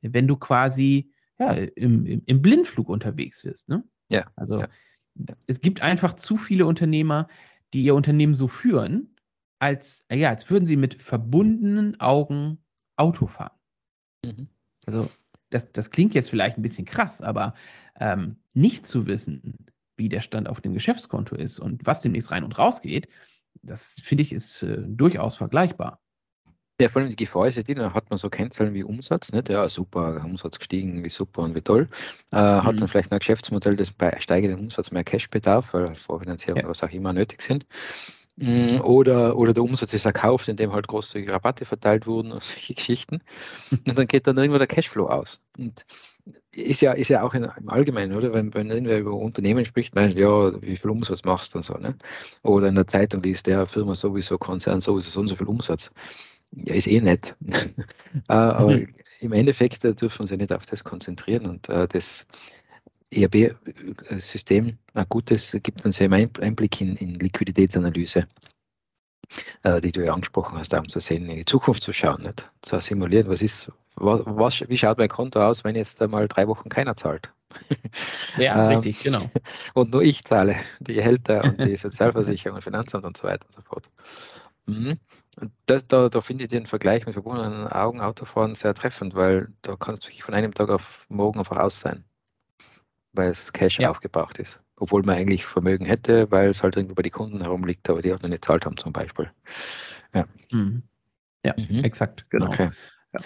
wenn 0.00 0.28
du 0.28 0.36
quasi 0.36 1.10
ja, 1.38 1.52
im, 1.52 2.06
im, 2.06 2.22
im 2.24 2.42
Blindflug 2.42 2.88
unterwegs 2.88 3.44
wirst? 3.44 3.68
Ne? 3.68 3.82
Ja. 4.12 4.26
Also 4.36 4.60
ja. 4.60 4.68
es 5.46 5.60
gibt 5.60 5.82
einfach 5.82 6.14
zu 6.14 6.36
viele 6.36 6.66
Unternehmer, 6.66 7.28
die 7.72 7.82
ihr 7.82 7.94
Unternehmen 7.94 8.34
so 8.34 8.48
führen, 8.48 9.16
als, 9.58 10.04
ja, 10.10 10.28
als 10.28 10.50
würden 10.50 10.66
sie 10.66 10.76
mit 10.76 11.00
verbundenen 11.00 11.98
Augen 12.00 12.58
Auto 12.96 13.26
fahren. 13.26 13.56
Mhm. 14.24 14.48
Also 14.86 15.08
das, 15.50 15.70
das 15.72 15.90
klingt 15.90 16.14
jetzt 16.14 16.30
vielleicht 16.30 16.58
ein 16.58 16.62
bisschen 16.62 16.84
krass, 16.84 17.22
aber 17.22 17.54
ähm, 17.98 18.36
nicht 18.54 18.86
zu 18.86 19.06
wissen, 19.06 19.66
wie 19.96 20.08
der 20.08 20.20
Stand 20.20 20.48
auf 20.48 20.60
dem 20.60 20.72
Geschäftskonto 20.72 21.36
ist 21.36 21.58
und 21.58 21.86
was 21.86 22.00
demnächst 22.00 22.30
rein 22.30 22.44
und 22.44 22.58
raus 22.58 22.82
geht, 22.82 23.08
das 23.62 23.94
finde 24.02 24.22
ich 24.22 24.32
ist 24.32 24.62
äh, 24.62 24.82
durchaus 24.86 25.36
vergleichbar. 25.36 26.01
Ja, 26.82 26.88
vor 26.88 27.00
allem 27.00 27.10
die 27.10 27.16
Gefahr 27.16 27.46
ist 27.46 27.54
ja 27.54 27.62
die, 27.62 27.74
da 27.74 27.94
hat 27.94 28.10
man 28.10 28.18
so 28.18 28.28
Kennzahlen 28.28 28.74
wie 28.74 28.82
Umsatz, 28.82 29.30
nicht? 29.30 29.48
Ja, 29.48 29.68
super, 29.68 30.20
Umsatz 30.24 30.58
gestiegen, 30.58 31.04
wie 31.04 31.10
super 31.10 31.42
und 31.42 31.54
wie 31.54 31.60
toll. 31.60 31.86
Äh, 32.32 32.36
hat 32.38 32.74
mhm. 32.74 32.78
dann 32.78 32.88
vielleicht 32.88 33.12
ein 33.12 33.20
Geschäftsmodell, 33.20 33.76
das 33.76 33.92
bei 33.92 34.18
steigendem 34.18 34.58
Umsatz 34.58 34.90
mehr 34.90 35.04
Cash 35.04 35.30
bedarf, 35.30 35.74
weil 35.74 35.94
Vorfinanzierung 35.94 36.62
ja. 36.62 36.68
was 36.68 36.82
auch 36.82 36.90
immer 36.90 37.12
nötig 37.12 37.40
sind. 37.42 37.66
Mhm. 38.34 38.80
Oder, 38.80 39.36
oder 39.36 39.54
der 39.54 39.62
Umsatz 39.62 39.94
ist 39.94 40.06
erkauft, 40.06 40.48
indem 40.48 40.72
halt 40.72 40.88
großzügige 40.88 41.32
Rabatte 41.32 41.64
verteilt 41.64 42.08
wurden 42.08 42.32
und 42.32 42.42
solche 42.42 42.74
Geschichten. 42.74 43.20
Und 43.70 43.96
dann 43.96 44.08
geht 44.08 44.26
dann 44.26 44.36
irgendwo 44.36 44.58
der 44.58 44.66
Cashflow 44.66 45.06
aus. 45.06 45.40
Und 45.56 45.86
ist 46.50 46.80
ja, 46.80 46.94
ist 46.94 47.10
ja 47.10 47.22
auch 47.22 47.34
in, 47.34 47.44
im 47.44 47.68
Allgemeinen, 47.68 48.16
oder? 48.16 48.32
Wenn, 48.32 48.52
wenn 48.54 48.70
irgendwer 48.70 48.98
über 48.98 49.12
Unternehmen 49.12 49.64
spricht, 49.64 49.94
meint, 49.94 50.18
ja, 50.18 50.60
wie 50.60 50.76
viel 50.76 50.90
Umsatz 50.90 51.22
machst 51.22 51.54
du 51.54 51.58
und 51.58 51.64
so, 51.64 51.74
ne? 51.74 51.96
Oder 52.42 52.66
in 52.66 52.74
der 52.74 52.88
Zeitung 52.88 53.22
liest 53.22 53.46
der 53.46 53.66
Firma 53.66 53.94
sowieso, 53.94 54.36
Konzern 54.36 54.80
sowieso 54.80 55.10
so 55.10 55.20
und 55.20 55.28
so 55.28 55.36
viel 55.36 55.46
Umsatz 55.46 55.92
ja, 56.52 56.74
ist 56.74 56.86
eh 56.86 57.00
nett. 57.00 57.34
Äh, 58.28 58.34
aber 58.34 58.76
mhm. 58.76 58.94
im 59.20 59.32
Endeffekt 59.32 59.84
äh, 59.86 59.94
dürfen 59.94 60.18
wir 60.18 60.20
uns 60.22 60.30
ja 60.30 60.36
nicht 60.36 60.52
auf 60.52 60.66
das 60.66 60.84
konzentrieren 60.84 61.46
und 61.46 61.70
äh, 61.70 61.88
das 61.88 62.26
ERB-System 63.10 64.78
ein 64.94 65.06
gutes, 65.08 65.56
gibt 65.62 65.84
uns 65.84 65.98
ja 65.98 66.06
einen 66.10 66.30
Einblick 66.40 66.80
in, 66.80 66.96
in 66.96 67.14
Liquiditätsanalyse, 67.14 68.26
äh, 69.62 69.80
die 69.80 69.92
du 69.92 70.04
ja 70.04 70.12
angesprochen 70.12 70.58
hast, 70.58 70.74
um 70.74 70.88
zu 70.88 71.00
sehen, 71.00 71.28
in 71.28 71.36
die 71.36 71.44
Zukunft 71.44 71.82
zu 71.82 71.92
schauen, 71.92 72.22
nicht? 72.22 72.50
zu 72.62 72.78
simulieren, 72.80 73.28
was 73.28 73.42
ist, 73.42 73.72
was, 73.96 74.22
was, 74.26 74.68
wie 74.68 74.76
schaut 74.76 74.98
mein 74.98 75.08
Konto 75.08 75.40
aus, 75.40 75.64
wenn 75.64 75.74
jetzt 75.74 76.00
einmal 76.02 76.28
drei 76.28 76.46
Wochen 76.48 76.68
keiner 76.68 76.96
zahlt. 76.96 77.30
Ja, 78.38 78.70
ähm, 78.70 78.76
richtig, 78.78 79.02
genau. 79.02 79.30
Und 79.74 79.90
nur 79.90 80.02
ich 80.02 80.24
zahle 80.24 80.56
die 80.80 80.94
Gehälter 80.94 81.44
und 81.44 81.60
die 81.60 81.76
Sozialversicherung 81.76 82.56
und 82.56 82.62
Finanzamt 82.62 83.04
und 83.04 83.14
so 83.14 83.24
weiter 83.24 83.44
und 83.46 83.54
so 83.54 83.60
fort. 83.60 83.90
Mhm. 84.64 84.98
Das, 85.66 85.86
da, 85.86 86.08
da 86.08 86.20
finde 86.20 86.44
ich 86.44 86.50
den 86.50 86.66
Vergleich 86.66 87.06
mit 87.06 87.14
verbundenen 87.14 87.66
Augen 87.66 88.00
Autofahren 88.00 88.54
sehr 88.54 88.74
treffend, 88.74 89.14
weil 89.14 89.48
da 89.62 89.76
kannst 89.76 90.04
du 90.04 90.08
wirklich 90.08 90.24
von 90.24 90.34
einem 90.34 90.52
Tag 90.52 90.68
auf 90.68 91.06
morgen 91.08 91.38
einfach 91.38 91.56
aus 91.56 91.80
sein, 91.80 92.04
weil 93.12 93.30
es 93.30 93.52
Cash 93.52 93.78
ja. 93.78 93.90
aufgebraucht 93.90 94.38
ist. 94.38 94.60
Obwohl 94.76 95.02
man 95.02 95.16
eigentlich 95.16 95.46
Vermögen 95.46 95.86
hätte, 95.86 96.30
weil 96.30 96.50
es 96.50 96.62
halt 96.62 96.76
irgendwo 96.76 96.94
bei 96.94 97.02
den 97.02 97.12
Kunden 97.12 97.40
herumliegt, 97.40 97.88
aber 97.88 98.02
die 98.02 98.12
auch 98.12 98.20
noch 98.20 98.28
nicht 98.28 98.44
zahlt 98.44 98.66
haben 98.66 98.76
zum 98.76 98.92
Beispiel. 98.92 99.30
Ja, 100.12 100.26
mhm. 100.50 100.82
ja 101.44 101.54
mhm. 101.56 101.84
exakt, 101.84 102.28
genau. 102.28 102.46
Okay. 102.46 102.70
Ja. 103.14 103.20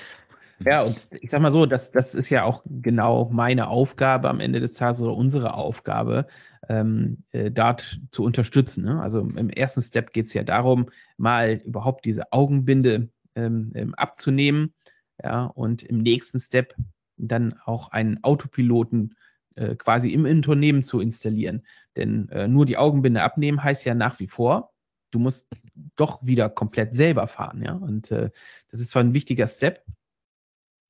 Ja, 0.64 0.82
und 0.82 0.96
ich 1.10 1.30
sag 1.30 1.42
mal 1.42 1.50
so, 1.50 1.66
das, 1.66 1.90
das 1.90 2.14
ist 2.14 2.30
ja 2.30 2.44
auch 2.44 2.62
genau 2.64 3.28
meine 3.30 3.68
Aufgabe 3.68 4.30
am 4.30 4.40
Ende 4.40 4.60
des 4.60 4.72
Tages 4.72 5.02
oder 5.02 5.14
unsere 5.14 5.54
Aufgabe, 5.54 6.26
ähm, 6.68 7.24
äh, 7.32 7.50
dort 7.50 8.00
zu 8.10 8.24
unterstützen. 8.24 8.84
Ne? 8.84 9.00
Also 9.00 9.20
im 9.20 9.50
ersten 9.50 9.82
Step 9.82 10.12
geht 10.12 10.26
es 10.26 10.34
ja 10.34 10.42
darum, 10.42 10.90
mal 11.16 11.60
überhaupt 11.64 12.04
diese 12.04 12.32
Augenbinde 12.32 13.08
ähm, 13.34 13.72
ähm, 13.74 13.94
abzunehmen. 13.94 14.74
Ja, 15.22 15.44
und 15.44 15.82
im 15.82 15.98
nächsten 15.98 16.40
Step 16.40 16.74
dann 17.16 17.54
auch 17.64 17.90
einen 17.90 18.22
Autopiloten 18.22 19.16
äh, 19.54 19.74
quasi 19.74 20.10
im 20.10 20.26
Unternehmen 20.26 20.82
zu 20.82 21.00
installieren. 21.00 21.62
Denn 21.96 22.28
äh, 22.28 22.48
nur 22.48 22.66
die 22.66 22.76
Augenbinde 22.76 23.22
abnehmen 23.22 23.62
heißt 23.62 23.84
ja 23.86 23.94
nach 23.94 24.20
wie 24.20 24.26
vor, 24.26 24.74
du 25.10 25.18
musst 25.18 25.48
doch 25.96 26.24
wieder 26.24 26.50
komplett 26.50 26.94
selber 26.94 27.26
fahren. 27.26 27.62
Ja, 27.62 27.72
und 27.72 28.10
äh, 28.10 28.30
das 28.70 28.80
ist 28.80 28.90
zwar 28.90 29.02
ein 29.02 29.14
wichtiger 29.14 29.46
Step, 29.46 29.82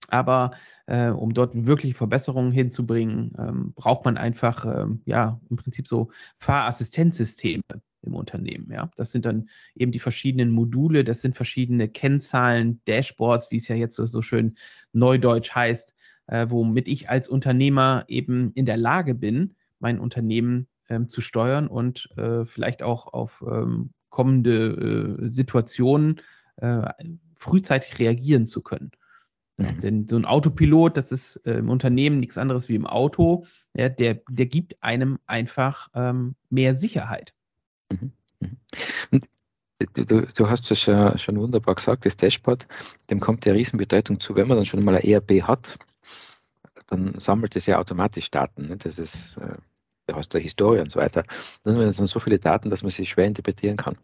aber 0.09 0.53
äh, 0.87 1.09
um 1.09 1.35
dort 1.35 1.67
wirklich 1.67 1.95
Verbesserungen 1.95 2.53
hinzubringen, 2.53 3.33
ähm, 3.39 3.73
braucht 3.75 4.05
man 4.05 4.17
einfach, 4.17 4.65
ähm, 4.65 5.03
ja, 5.05 5.41
im 5.51 5.57
Prinzip 5.57 5.89
so 5.89 6.11
Fahrassistenzsysteme 6.39 7.63
im 8.03 8.15
Unternehmen. 8.15 8.71
Ja, 8.71 8.91
das 8.97 9.13
sind 9.13 9.27
dann 9.27 9.49
eben 9.75 9.93
die 9.93 9.99
verschiedenen 9.99 10.51
Module, 10.51 11.05
das 11.05 11.21
sind 11.21 11.37
verschiedene 11.37 11.89
Kennzahlen, 11.89 12.81
Dashboards, 12.87 13.51
wie 13.51 13.57
es 13.57 13.69
ja 13.69 13.77
jetzt 13.77 13.97
so, 13.97 14.07
so 14.07 14.23
schön 14.23 14.57
neudeutsch 14.93 15.55
heißt, 15.55 15.95
äh, 16.29 16.47
womit 16.49 16.89
ich 16.89 17.09
als 17.11 17.29
Unternehmer 17.29 18.05
eben 18.09 18.53
in 18.55 18.67
der 18.67 18.77
Lage 18.77 19.15
bin, 19.15 19.57
mein 19.79 19.99
Unternehmen 19.99 20.69
ähm, 20.89 21.09
zu 21.09 21.21
steuern 21.21 21.67
und 21.67 22.09
äh, 22.17 22.45
vielleicht 22.45 22.83
auch 22.83 23.13
auf 23.13 23.45
ähm, 23.47 23.91
kommende 24.09 25.19
äh, 25.21 25.29
Situationen 25.29 26.21
äh, 26.57 26.83
frühzeitig 27.37 27.99
reagieren 27.99 28.47
zu 28.47 28.63
können. 28.63 28.91
Mhm. 29.57 29.81
Denn 29.81 30.09
so 30.09 30.17
ein 30.17 30.25
Autopilot, 30.25 30.97
das 30.97 31.13
ist 31.13 31.37
äh, 31.47 31.59
im 31.59 31.71
Unternehmen 31.71 32.21
nichts 32.21 32.39
anderes 32.39 32.69
wie 32.69 32.75
im 32.75 32.87
Auto, 32.87 33.47
ja, 33.75 33.89
der, 33.89 34.21
der 34.29 34.47
gibt 34.47 34.83
einem 34.83 35.19
einfach 35.27 35.89
ähm, 35.95 36.35
mehr 36.51 36.77
Sicherheit. 36.77 37.33
Mhm. 37.91 38.13
mhm. 38.41 39.21
Du, 39.95 40.23
du, 40.23 40.49
hast 40.49 40.71
es 40.71 40.81
schon, 40.81 41.19
schon 41.19 41.39
wunderbar 41.39 41.75
gesagt, 41.75 42.07
das 42.07 42.17
Dashboard, 42.17 42.67
dem 43.11 43.21
kommt 43.21 43.45
ja 43.45 43.53
Riesenbedeutung 43.53 44.21
zu, 44.21 44.35
wenn 44.35 44.49
man 44.49 44.57
dann 44.57 44.65
schon 44.65 44.83
mal 44.83 44.97
ein 44.97 45.05
ERP 45.05 45.43
hat, 45.43 45.79
dann 46.87 47.21
sammelt 47.21 47.57
es 47.57 47.67
ja 47.67 47.79
automatisch 47.79 48.31
Daten. 48.31 48.69
Ne? 48.69 48.79
Das 48.79 48.99
ist 48.99 49.37
äh, 49.37 50.13
aus 50.15 50.31
der 50.31 50.41
Historie 50.41 50.81
und 50.81 50.91
so 50.91 50.99
weiter. 50.99 51.25
Dann 51.65 51.93
sind 51.93 52.07
so 52.07 52.21
viele 52.21 52.39
Daten, 52.39 52.71
dass 52.71 52.83
man 52.83 52.91
sie 52.91 53.05
schwer 53.05 53.27
interpretieren 53.27 53.77
kann. 53.77 53.99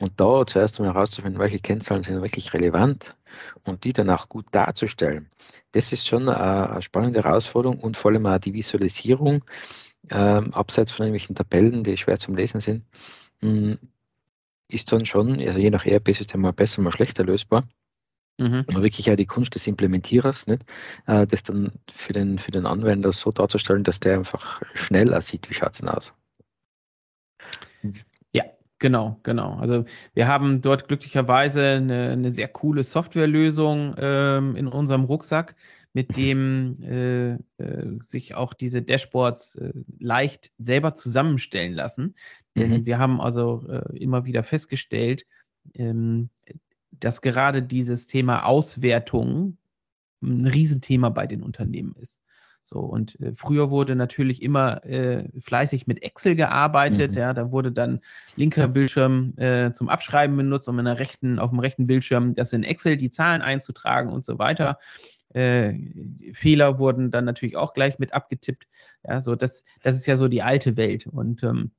Und 0.00 0.18
da 0.18 0.44
zuerst 0.44 0.80
einmal 0.80 0.94
herauszufinden, 0.94 1.40
welche 1.40 1.60
Kennzahlen 1.60 2.02
sind 2.02 2.20
wirklich 2.20 2.52
relevant 2.52 3.16
und 3.64 3.84
die 3.84 3.92
dann 3.92 4.10
auch 4.10 4.28
gut 4.28 4.46
darzustellen, 4.50 5.30
das 5.72 5.92
ist 5.92 6.06
schon 6.06 6.28
eine, 6.28 6.80
spannende 6.82 7.22
Herausforderung 7.22 7.80
und 7.80 7.96
vor 7.96 8.10
allem 8.10 8.26
auch 8.26 8.38
die 8.38 8.54
Visualisierung, 8.54 9.44
ähm, 10.10 10.52
abseits 10.52 10.92
von 10.92 11.06
irgendwelchen 11.06 11.34
Tabellen, 11.34 11.82
die 11.82 11.96
schwer 11.96 12.18
zum 12.18 12.36
Lesen 12.36 12.60
sind, 12.60 12.84
mh, 13.40 13.50
hm, 13.50 13.78
ist 14.68 14.90
dann 14.92 15.06
schon, 15.06 15.40
also 15.40 15.58
je 15.58 15.70
nach 15.70 15.86
ERP-System 15.86 16.40
mal 16.40 16.52
besser, 16.52 16.82
mal 16.82 16.92
schlechter 16.92 17.24
lösbar. 17.24 17.64
Mhm. 18.38 18.64
Aber 18.68 18.82
wirklich 18.82 19.10
auch 19.10 19.16
die 19.16 19.26
Kunst 19.26 19.54
des 19.54 19.66
Implementierers, 19.66 20.46
nicht? 20.46 20.64
Äh, 21.06 21.26
das 21.26 21.44
dann 21.44 21.72
für 21.92 22.12
den, 22.12 22.38
für 22.38 22.50
den 22.50 22.66
Anwender 22.66 23.12
so 23.12 23.30
darzustellen, 23.30 23.84
dass 23.84 24.00
der 24.00 24.18
einfach 24.18 24.60
schneller 24.74 25.20
sieht, 25.20 25.48
wie 25.48 25.54
schaut 25.54 25.72
es 25.72 25.78
denn 25.78 25.88
aus. 25.88 26.12
Genau, 28.78 29.18
genau. 29.22 29.54
Also 29.54 29.84
wir 30.14 30.28
haben 30.28 30.60
dort 30.60 30.88
glücklicherweise 30.88 31.62
eine, 31.62 32.10
eine 32.10 32.30
sehr 32.30 32.48
coole 32.48 32.82
Softwarelösung 32.82 33.94
ähm, 33.98 34.56
in 34.56 34.66
unserem 34.66 35.04
Rucksack, 35.04 35.54
mit 35.92 36.16
dem 36.16 36.82
äh, 36.82 37.34
äh, 37.34 37.98
sich 38.02 38.34
auch 38.34 38.52
diese 38.52 38.82
Dashboards 38.82 39.54
äh, 39.56 39.72
leicht 40.00 40.50
selber 40.58 40.94
zusammenstellen 40.94 41.72
lassen. 41.72 42.16
Denn 42.56 42.80
mhm. 42.80 42.86
wir 42.86 42.98
haben 42.98 43.20
also 43.20 43.64
äh, 43.68 43.96
immer 43.96 44.24
wieder 44.24 44.42
festgestellt, 44.42 45.24
ähm, 45.74 46.30
dass 46.90 47.22
gerade 47.22 47.62
dieses 47.62 48.08
Thema 48.08 48.44
Auswertung 48.44 49.56
ein 50.20 50.46
Riesenthema 50.46 51.10
bei 51.10 51.26
den 51.26 51.42
Unternehmen 51.42 51.94
ist. 52.00 52.20
So, 52.66 52.78
und 52.80 53.20
äh, 53.20 53.32
früher 53.36 53.70
wurde 53.70 53.94
natürlich 53.94 54.40
immer 54.40 54.82
äh, 54.84 55.28
fleißig 55.38 55.86
mit 55.86 56.02
Excel 56.02 56.34
gearbeitet. 56.34 57.12
Mhm. 57.12 57.18
Ja, 57.18 57.34
da 57.34 57.52
wurde 57.52 57.70
dann 57.70 58.00
linker 58.36 58.68
Bildschirm 58.68 59.34
äh, 59.36 59.72
zum 59.72 59.90
Abschreiben 59.90 60.34
benutzt, 60.34 60.66
um 60.68 60.78
in 60.78 60.86
der 60.86 60.98
rechten, 60.98 61.38
auf 61.38 61.50
dem 61.50 61.58
rechten 61.58 61.86
Bildschirm 61.86 62.34
das 62.34 62.54
in 62.54 62.64
Excel 62.64 62.96
die 62.96 63.10
Zahlen 63.10 63.42
einzutragen 63.42 64.10
und 64.10 64.24
so 64.24 64.38
weiter. 64.38 64.78
Äh, 65.34 65.74
Fehler 66.32 66.78
wurden 66.78 67.10
dann 67.10 67.26
natürlich 67.26 67.56
auch 67.56 67.74
gleich 67.74 67.98
mit 67.98 68.14
abgetippt. 68.14 68.66
Ja, 69.06 69.20
so 69.20 69.36
das, 69.36 69.64
das 69.82 69.96
ist 69.96 70.06
ja 70.06 70.16
so 70.16 70.28
die 70.28 70.42
alte 70.42 70.78
Welt. 70.78 71.06
Und 71.06 71.42
ähm, 71.42 71.72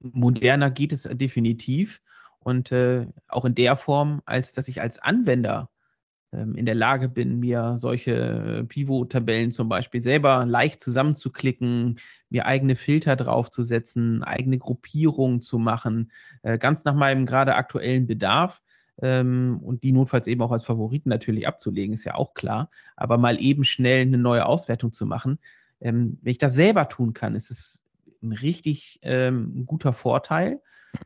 moderner 0.00 0.70
geht 0.72 0.92
es 0.92 1.04
definitiv. 1.04 2.00
Und 2.40 2.72
äh, 2.72 3.06
auch 3.28 3.44
in 3.44 3.54
der 3.54 3.76
Form, 3.76 4.20
als 4.24 4.52
dass 4.52 4.66
ich 4.66 4.80
als 4.80 4.98
Anwender 4.98 5.70
in 6.32 6.64
der 6.66 6.74
Lage 6.74 7.08
bin, 7.08 7.40
mir 7.40 7.76
solche 7.78 8.12
äh, 8.12 8.64
Pivot-Tabellen 8.64 9.50
zum 9.50 9.68
Beispiel 9.68 10.00
selber 10.00 10.46
leicht 10.46 10.82
zusammenzuklicken, 10.82 11.98
mir 12.28 12.46
eigene 12.46 12.76
Filter 12.76 13.16
draufzusetzen, 13.16 14.22
eigene 14.22 14.58
Gruppierungen 14.58 15.40
zu 15.40 15.58
machen, 15.58 16.12
äh, 16.42 16.58
ganz 16.58 16.84
nach 16.84 16.94
meinem 16.94 17.26
gerade 17.26 17.56
aktuellen 17.56 18.06
Bedarf 18.06 18.62
ähm, 19.02 19.58
und 19.62 19.82
die 19.82 19.92
notfalls 19.92 20.26
eben 20.26 20.42
auch 20.42 20.52
als 20.52 20.64
Favoriten 20.64 21.08
natürlich 21.08 21.48
abzulegen, 21.48 21.94
ist 21.94 22.04
ja 22.04 22.14
auch 22.14 22.34
klar. 22.34 22.70
Aber 22.96 23.18
mal 23.18 23.40
eben 23.42 23.64
schnell 23.64 24.02
eine 24.02 24.18
neue 24.18 24.46
Auswertung 24.46 24.92
zu 24.92 25.06
machen, 25.06 25.38
ähm, 25.80 26.18
wenn 26.22 26.30
ich 26.30 26.38
das 26.38 26.54
selber 26.54 26.88
tun 26.88 27.12
kann, 27.12 27.34
ist 27.34 27.50
es 27.50 27.82
ein 28.22 28.32
richtig 28.32 29.00
ähm, 29.02 29.64
guter 29.66 29.92
Vorteil. 29.92 30.60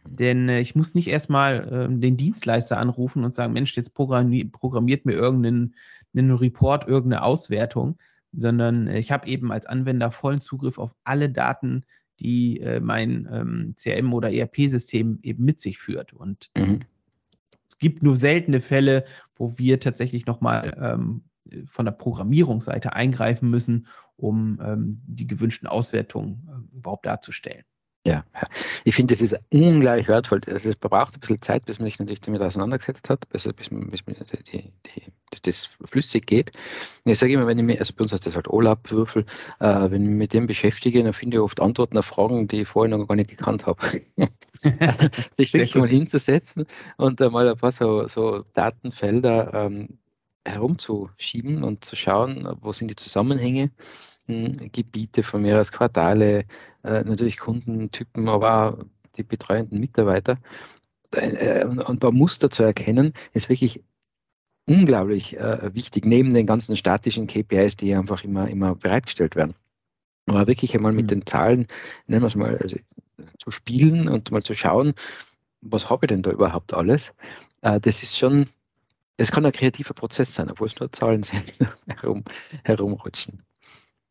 Denn 0.06 0.48
äh, 0.48 0.60
ich 0.60 0.74
muss 0.74 0.94
nicht 0.94 1.08
erstmal 1.08 1.88
äh, 1.90 1.98
den 1.98 2.16
Dienstleister 2.16 2.78
anrufen 2.78 3.24
und 3.24 3.34
sagen, 3.34 3.52
Mensch, 3.52 3.76
jetzt 3.76 3.94
programmi 3.94 4.44
programmiert 4.44 5.06
mir 5.06 5.12
irgendeinen 5.12 5.74
Report, 6.14 6.88
irgendeine 6.88 7.22
Auswertung, 7.22 7.98
sondern 8.32 8.86
äh, 8.86 8.98
ich 8.98 9.10
habe 9.10 9.26
eben 9.28 9.52
als 9.52 9.66
Anwender 9.66 10.10
vollen 10.10 10.40
Zugriff 10.40 10.78
auf 10.78 10.94
alle 11.04 11.30
Daten, 11.30 11.84
die 12.20 12.60
äh, 12.60 12.80
mein 12.80 13.28
ähm, 13.30 13.74
CRM 13.76 14.12
oder 14.12 14.32
ERP-System 14.32 15.18
eben 15.22 15.44
mit 15.44 15.60
sich 15.60 15.78
führt. 15.78 16.12
Und 16.12 16.50
mhm. 16.56 16.80
es 17.68 17.78
gibt 17.78 18.02
nur 18.02 18.16
seltene 18.16 18.60
Fälle, 18.60 19.04
wo 19.34 19.58
wir 19.58 19.80
tatsächlich 19.80 20.26
nochmal 20.26 20.76
ähm, 20.80 21.24
von 21.66 21.84
der 21.84 21.92
Programmierungsseite 21.92 22.92
eingreifen 22.94 23.50
müssen, 23.50 23.86
um 24.16 24.60
ähm, 24.62 25.02
die 25.06 25.26
gewünschten 25.26 25.68
Auswertungen 25.68 26.48
äh, 26.48 26.76
überhaupt 26.76 27.06
darzustellen. 27.06 27.64
Ja, 28.06 28.22
ich 28.84 28.94
finde, 28.94 29.14
das 29.14 29.22
ist 29.22 29.34
ungleich 29.50 30.08
wertvoll. 30.08 30.40
Also 30.46 30.68
es 30.68 30.76
braucht 30.76 31.14
ein 31.14 31.20
bisschen 31.20 31.40
Zeit, 31.40 31.64
bis 31.64 31.78
man 31.78 31.86
sich 31.86 31.98
natürlich 31.98 32.20
damit 32.20 32.42
auseinandergesetzt 32.42 33.08
hat, 33.08 33.26
bis, 33.30 33.44
bis, 33.54 33.70
bis 33.70 34.04
die, 34.52 34.70
die, 34.92 35.02
das 35.42 35.70
flüssig 35.86 36.26
geht. 36.26 36.52
Und 37.04 37.12
ich 37.12 37.18
sage 37.18 37.32
immer, 37.32 37.46
wenn 37.46 37.58
ich 37.58 37.64
mir, 37.64 37.78
also 37.78 37.94
bei 37.96 38.02
uns 38.02 38.12
heißt 38.12 38.26
das 38.26 38.36
halt 38.36 38.48
OLAP-Würfel, 38.48 39.24
äh, 39.60 39.90
wenn 39.90 40.02
ich 40.02 40.08
mich 40.10 40.18
mit 40.18 40.32
dem 40.34 40.46
beschäftige, 40.46 41.02
dann 41.02 41.14
finde 41.14 41.38
ich 41.38 41.42
oft 41.42 41.60
Antworten 41.60 41.96
auf 41.96 42.04
Fragen, 42.04 42.46
die 42.46 42.62
ich 42.62 42.68
vorher 42.68 42.94
noch 42.94 43.06
gar 43.06 43.16
nicht 43.16 43.30
gekannt 43.30 43.64
habe. 43.64 44.02
sich 45.38 45.54
wirklich 45.54 45.74
mal 45.74 45.88
hinzusetzen 45.88 46.66
und 46.98 47.20
mal 47.20 47.48
ein 47.48 47.56
paar 47.56 47.72
so, 47.72 48.06
so 48.06 48.44
Datenfelder 48.52 49.54
ähm, 49.54 49.98
herumzuschieben 50.46 51.64
und 51.64 51.84
zu 51.86 51.96
schauen, 51.96 52.46
wo 52.60 52.72
sind 52.72 52.88
die 52.88 52.96
Zusammenhänge 52.96 53.70
Gebiete 54.26 55.22
von 55.22 55.42
mir 55.42 55.56
als 55.56 55.70
Quartale, 55.70 56.46
äh, 56.82 57.04
natürlich 57.04 57.38
Kundentypen, 57.38 58.28
aber 58.28 58.72
auch 58.72 58.84
die 59.16 59.22
betreuenden 59.22 59.80
Mitarbeiter. 59.80 60.38
Äh, 61.12 61.64
und, 61.66 62.02
da 62.02 62.10
Muster 62.10 62.50
zu 62.50 62.62
erkennen, 62.62 63.12
ist 63.34 63.48
wirklich 63.48 63.82
unglaublich 64.66 65.36
äh, 65.36 65.74
wichtig, 65.74 66.06
neben 66.06 66.32
den 66.32 66.46
ganzen 66.46 66.76
statischen 66.76 67.26
KPIs, 67.26 67.76
die 67.76 67.94
einfach 67.94 68.24
immer, 68.24 68.48
immer 68.48 68.74
bereitgestellt 68.74 69.36
werden. 69.36 69.54
Aber 70.26 70.46
wirklich 70.46 70.74
einmal 70.74 70.92
mit 70.92 71.04
mhm. 71.04 71.08
den 71.08 71.26
Zahlen, 71.26 71.66
nennen 72.06 72.22
wir 72.22 72.28
es 72.28 72.34
mal, 72.34 72.56
also, 72.56 72.78
zu 73.38 73.50
spielen 73.50 74.08
und 74.08 74.30
mal 74.30 74.42
zu 74.42 74.54
schauen, 74.54 74.94
was 75.60 75.90
habe 75.90 76.06
ich 76.06 76.08
denn 76.08 76.22
da 76.22 76.30
überhaupt 76.30 76.72
alles? 76.74 77.12
Das 77.60 78.02
ist 78.02 78.18
schon, 78.18 78.46
es 79.16 79.32
kann 79.32 79.46
ein 79.46 79.52
kreativer 79.52 79.94
Prozess 79.94 80.34
sein, 80.34 80.50
obwohl 80.50 80.66
es 80.66 80.78
nur 80.80 80.90
Zahlen 80.92 81.22
sind, 81.24 81.58
die 81.58 81.66
herum, 81.86 82.24
herumrutschen. 82.64 83.42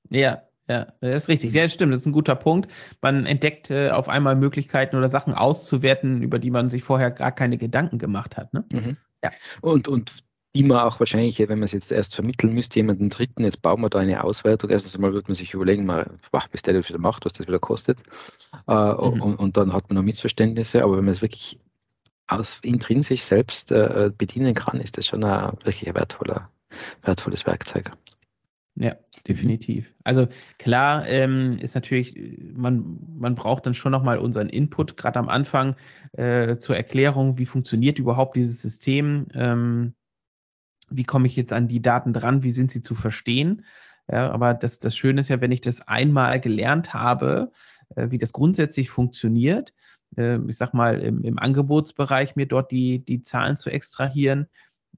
Ja, 0.09 0.43
ja, 0.69 0.87
das 1.01 1.23
ist 1.23 1.29
richtig. 1.29 1.53
Ja, 1.53 1.67
stimmt, 1.67 1.93
das 1.93 2.01
ist 2.01 2.07
ein 2.07 2.13
guter 2.13 2.35
Punkt. 2.35 2.71
Man 3.01 3.25
entdeckt 3.25 3.69
äh, 3.69 3.89
auf 3.89 4.07
einmal 4.07 4.35
Möglichkeiten 4.35 4.95
oder 4.95 5.09
Sachen 5.09 5.33
auszuwerten, 5.33 6.21
über 6.21 6.39
die 6.39 6.51
man 6.51 6.69
sich 6.69 6.83
vorher 6.83 7.11
gar 7.11 7.31
keine 7.31 7.57
Gedanken 7.57 7.97
gemacht 7.97 8.37
hat. 8.37 8.53
Ne? 8.53 8.63
Mhm. 8.71 8.97
Ja. 9.23 9.31
Und, 9.61 9.87
und 9.87 10.23
die 10.55 10.63
man 10.63 10.79
auch 10.79 10.99
wahrscheinlich, 10.99 11.39
wenn 11.39 11.59
man 11.59 11.63
es 11.63 11.71
jetzt 11.71 11.91
erst 11.91 12.15
vermitteln 12.15 12.53
müsste, 12.53 12.79
jemanden 12.79 13.09
Dritten, 13.09 13.43
jetzt 13.43 13.61
bauen 13.61 13.81
wir 13.81 13.89
da 13.89 13.99
eine 13.99 14.23
Auswertung. 14.23 14.69
Erstens 14.69 14.95
einmal 14.95 15.13
wird 15.13 15.27
man 15.27 15.35
sich 15.35 15.53
überlegen, 15.53 15.85
mal, 15.85 16.09
bis 16.51 16.61
der 16.61 16.75
das 16.75 16.87
wieder 16.89 16.99
macht, 16.99 17.25
was 17.25 17.33
das 17.33 17.47
wieder 17.47 17.59
kostet. 17.59 17.99
Äh, 18.67 18.73
mhm. 18.73 19.21
und, 19.21 19.35
und, 19.35 19.57
dann 19.57 19.73
hat 19.73 19.89
man 19.89 19.97
noch 19.97 20.03
Missverständnisse. 20.03 20.83
Aber 20.83 20.97
wenn 20.97 21.05
man 21.05 21.13
es 21.13 21.21
wirklich 21.21 21.59
aus 22.27 22.59
intrinsisch 22.61 23.23
selbst 23.23 23.71
äh, 23.71 24.11
bedienen 24.15 24.53
kann, 24.53 24.79
ist 24.79 24.97
das 24.97 25.07
schon 25.07 25.23
ein 25.23 25.57
wirklich 25.63 25.93
wertvoller, 25.93 26.49
wertvolles 27.01 27.45
Werkzeug. 27.45 27.91
Ja, 28.75 28.95
definitiv. 29.27 29.93
Also 30.03 30.27
klar 30.57 31.07
ähm, 31.07 31.59
ist 31.59 31.75
natürlich, 31.75 32.15
man, 32.55 32.99
man 33.17 33.35
braucht 33.35 33.67
dann 33.67 33.75
schon 33.75 33.91
nochmal 33.91 34.17
unseren 34.17 34.49
Input, 34.49 34.97
gerade 34.97 35.19
am 35.19 35.29
Anfang 35.29 35.75
äh, 36.13 36.57
zur 36.57 36.75
Erklärung, 36.75 37.37
wie 37.37 37.45
funktioniert 37.45 37.99
überhaupt 37.99 38.35
dieses 38.35 38.61
System, 38.61 39.27
ähm, 39.35 39.93
wie 40.89 41.03
komme 41.03 41.27
ich 41.27 41.35
jetzt 41.35 41.53
an 41.53 41.67
die 41.67 41.81
Daten 41.81 42.13
dran, 42.13 42.43
wie 42.43 42.51
sind 42.51 42.71
sie 42.71 42.81
zu 42.81 42.95
verstehen. 42.95 43.65
Ja, 44.11 44.31
aber 44.31 44.53
das, 44.53 44.79
das 44.79 44.97
Schöne 44.97 45.21
ist 45.21 45.29
ja, 45.29 45.39
wenn 45.39 45.51
ich 45.51 45.61
das 45.61 45.87
einmal 45.87 46.39
gelernt 46.41 46.93
habe, 46.93 47.51
äh, 47.95 48.09
wie 48.09 48.17
das 48.17 48.33
grundsätzlich 48.33 48.89
funktioniert, 48.89 49.73
äh, 50.17 50.39
ich 50.47 50.57
sag 50.57 50.73
mal 50.73 50.99
im, 50.99 51.23
im 51.23 51.37
Angebotsbereich 51.39 52.35
mir 52.35 52.47
dort 52.47 52.71
die, 52.71 53.05
die 53.05 53.21
Zahlen 53.21 53.55
zu 53.55 53.69
extrahieren, 53.69 54.47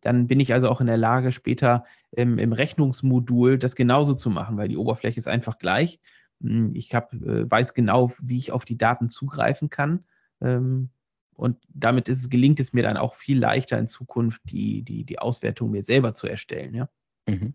dann 0.02 0.28
bin 0.28 0.40
ich 0.40 0.54
also 0.54 0.70
auch 0.70 0.82
in 0.82 0.88
der 0.88 0.98
Lage, 0.98 1.32
später 1.32 1.86
im, 2.12 2.38
im 2.38 2.54
Rechnungsmodul 2.54 3.58
das 3.58 3.76
genauso 3.76 4.14
zu 4.14 4.30
machen, 4.30 4.58
weil 4.58 4.68
die 4.68 4.78
Oberfläche 4.78 5.20
ist 5.20 5.28
einfach 5.28 5.58
gleich. 5.58 6.00
Hm, 6.42 6.76
ich 6.76 6.94
hab, 6.94 7.14
äh, 7.14 7.50
weiß 7.50 7.74
genau, 7.74 8.12
wie 8.22 8.38
ich 8.38 8.52
auf 8.52 8.66
die 8.66 8.78
Daten 8.78 9.10
zugreifen 9.10 9.70
kann. 9.70 10.04
Ähm, 10.42 10.90
und 11.34 11.58
damit 11.68 12.08
ist, 12.08 12.30
gelingt 12.30 12.60
es 12.60 12.72
mir 12.72 12.84
dann 12.84 12.98
auch 12.98 13.16
viel 13.16 13.40
leichter 13.40 13.78
in 13.78 13.88
Zukunft, 13.88 14.42
die, 14.46 14.84
die, 14.84 15.04
die 15.04 15.20
Auswertung 15.20 15.72
mir 15.72 15.84
selber 15.84 16.14
zu 16.14 16.28
erstellen. 16.28 16.74
Ja? 16.74 16.90
Mhm. 17.28 17.54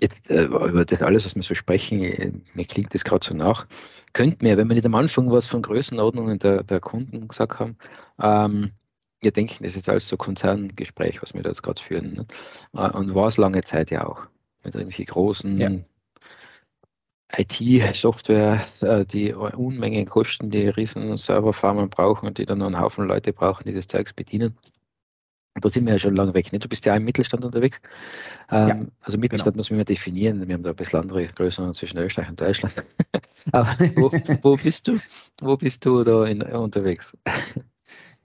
Jetzt 0.00 0.30
äh, 0.30 0.44
über 0.44 0.84
das 0.84 1.02
alles, 1.02 1.24
was 1.24 1.36
wir 1.36 1.42
so 1.42 1.54
sprechen, 1.54 2.02
äh, 2.02 2.32
mir 2.54 2.64
klingt 2.64 2.94
das 2.94 3.04
gerade 3.04 3.24
so 3.24 3.34
nach. 3.34 3.66
Könnten 4.12 4.44
wir, 4.44 4.56
wenn 4.56 4.68
wir 4.68 4.74
nicht 4.74 4.86
am 4.86 4.94
Anfang 4.94 5.30
was 5.30 5.46
von 5.46 5.62
Größenordnungen 5.62 6.38
der, 6.38 6.62
der 6.62 6.80
Kunden 6.80 7.28
gesagt 7.28 7.58
haben, 7.60 7.76
ähm, 8.20 8.72
wir 9.24 9.32
denken, 9.32 9.64
das 9.64 9.74
ist 9.74 9.88
alles 9.88 10.08
so 10.08 10.16
Konzerngespräch, 10.16 11.22
was 11.22 11.34
wir 11.34 11.42
da 11.42 11.48
jetzt 11.48 11.62
gerade 11.62 11.82
führen. 11.82 12.14
Ne? 12.14 12.26
Äh, 12.74 12.90
und 12.90 13.14
war 13.14 13.28
es 13.28 13.38
lange 13.38 13.62
Zeit 13.62 13.90
ja 13.90 14.06
auch. 14.06 14.26
Mit 14.62 14.74
irgendwelchen 14.74 15.06
großen 15.06 15.58
ja. 15.58 15.70
IT-Software, 17.36 18.64
äh, 18.82 19.04
die 19.04 19.34
Unmengen 19.34 20.06
kosten, 20.06 20.50
die 20.50 20.68
riesen 20.68 21.16
Serverfarmen 21.16 21.90
brauchen 21.90 22.26
und 22.28 22.38
die 22.38 22.46
dann 22.46 22.58
noch 22.58 22.66
einen 22.66 22.78
Haufen 22.78 23.06
Leute 23.06 23.32
brauchen, 23.32 23.64
die 23.64 23.74
das 23.74 23.88
Zeugs 23.88 24.12
bedienen. 24.12 24.56
Da 25.60 25.70
sind 25.70 25.86
wir 25.86 25.92
ja 25.92 25.98
schon 26.00 26.16
lange 26.16 26.34
weg. 26.34 26.52
Ne? 26.52 26.58
Du 26.58 26.68
bist 26.68 26.84
ja 26.84 26.96
im 26.96 27.04
Mittelstand 27.04 27.44
unterwegs. 27.44 27.80
Ähm, 28.50 28.68
ja, 28.68 28.86
also 29.02 29.18
Mittelstand 29.18 29.54
genau. 29.54 29.60
muss 29.60 29.70
man 29.70 29.78
immer 29.78 29.84
definieren. 29.84 30.46
Wir 30.46 30.54
haben 30.54 30.64
da 30.64 30.70
ein 30.70 30.76
bisschen 30.76 31.00
andere 31.00 31.26
Größen 31.26 31.72
zwischen 31.74 31.98
Österreich 31.98 32.28
und 32.28 32.40
Deutschland. 32.40 32.74
Aber 33.52 33.68
wo, 33.94 34.10
wo, 34.42 34.56
bist 34.56 34.88
du? 34.88 34.98
Wo 35.40 35.56
bist 35.56 35.84
du 35.84 36.02
da 36.02 36.24
in, 36.24 36.42
unterwegs? 36.42 37.16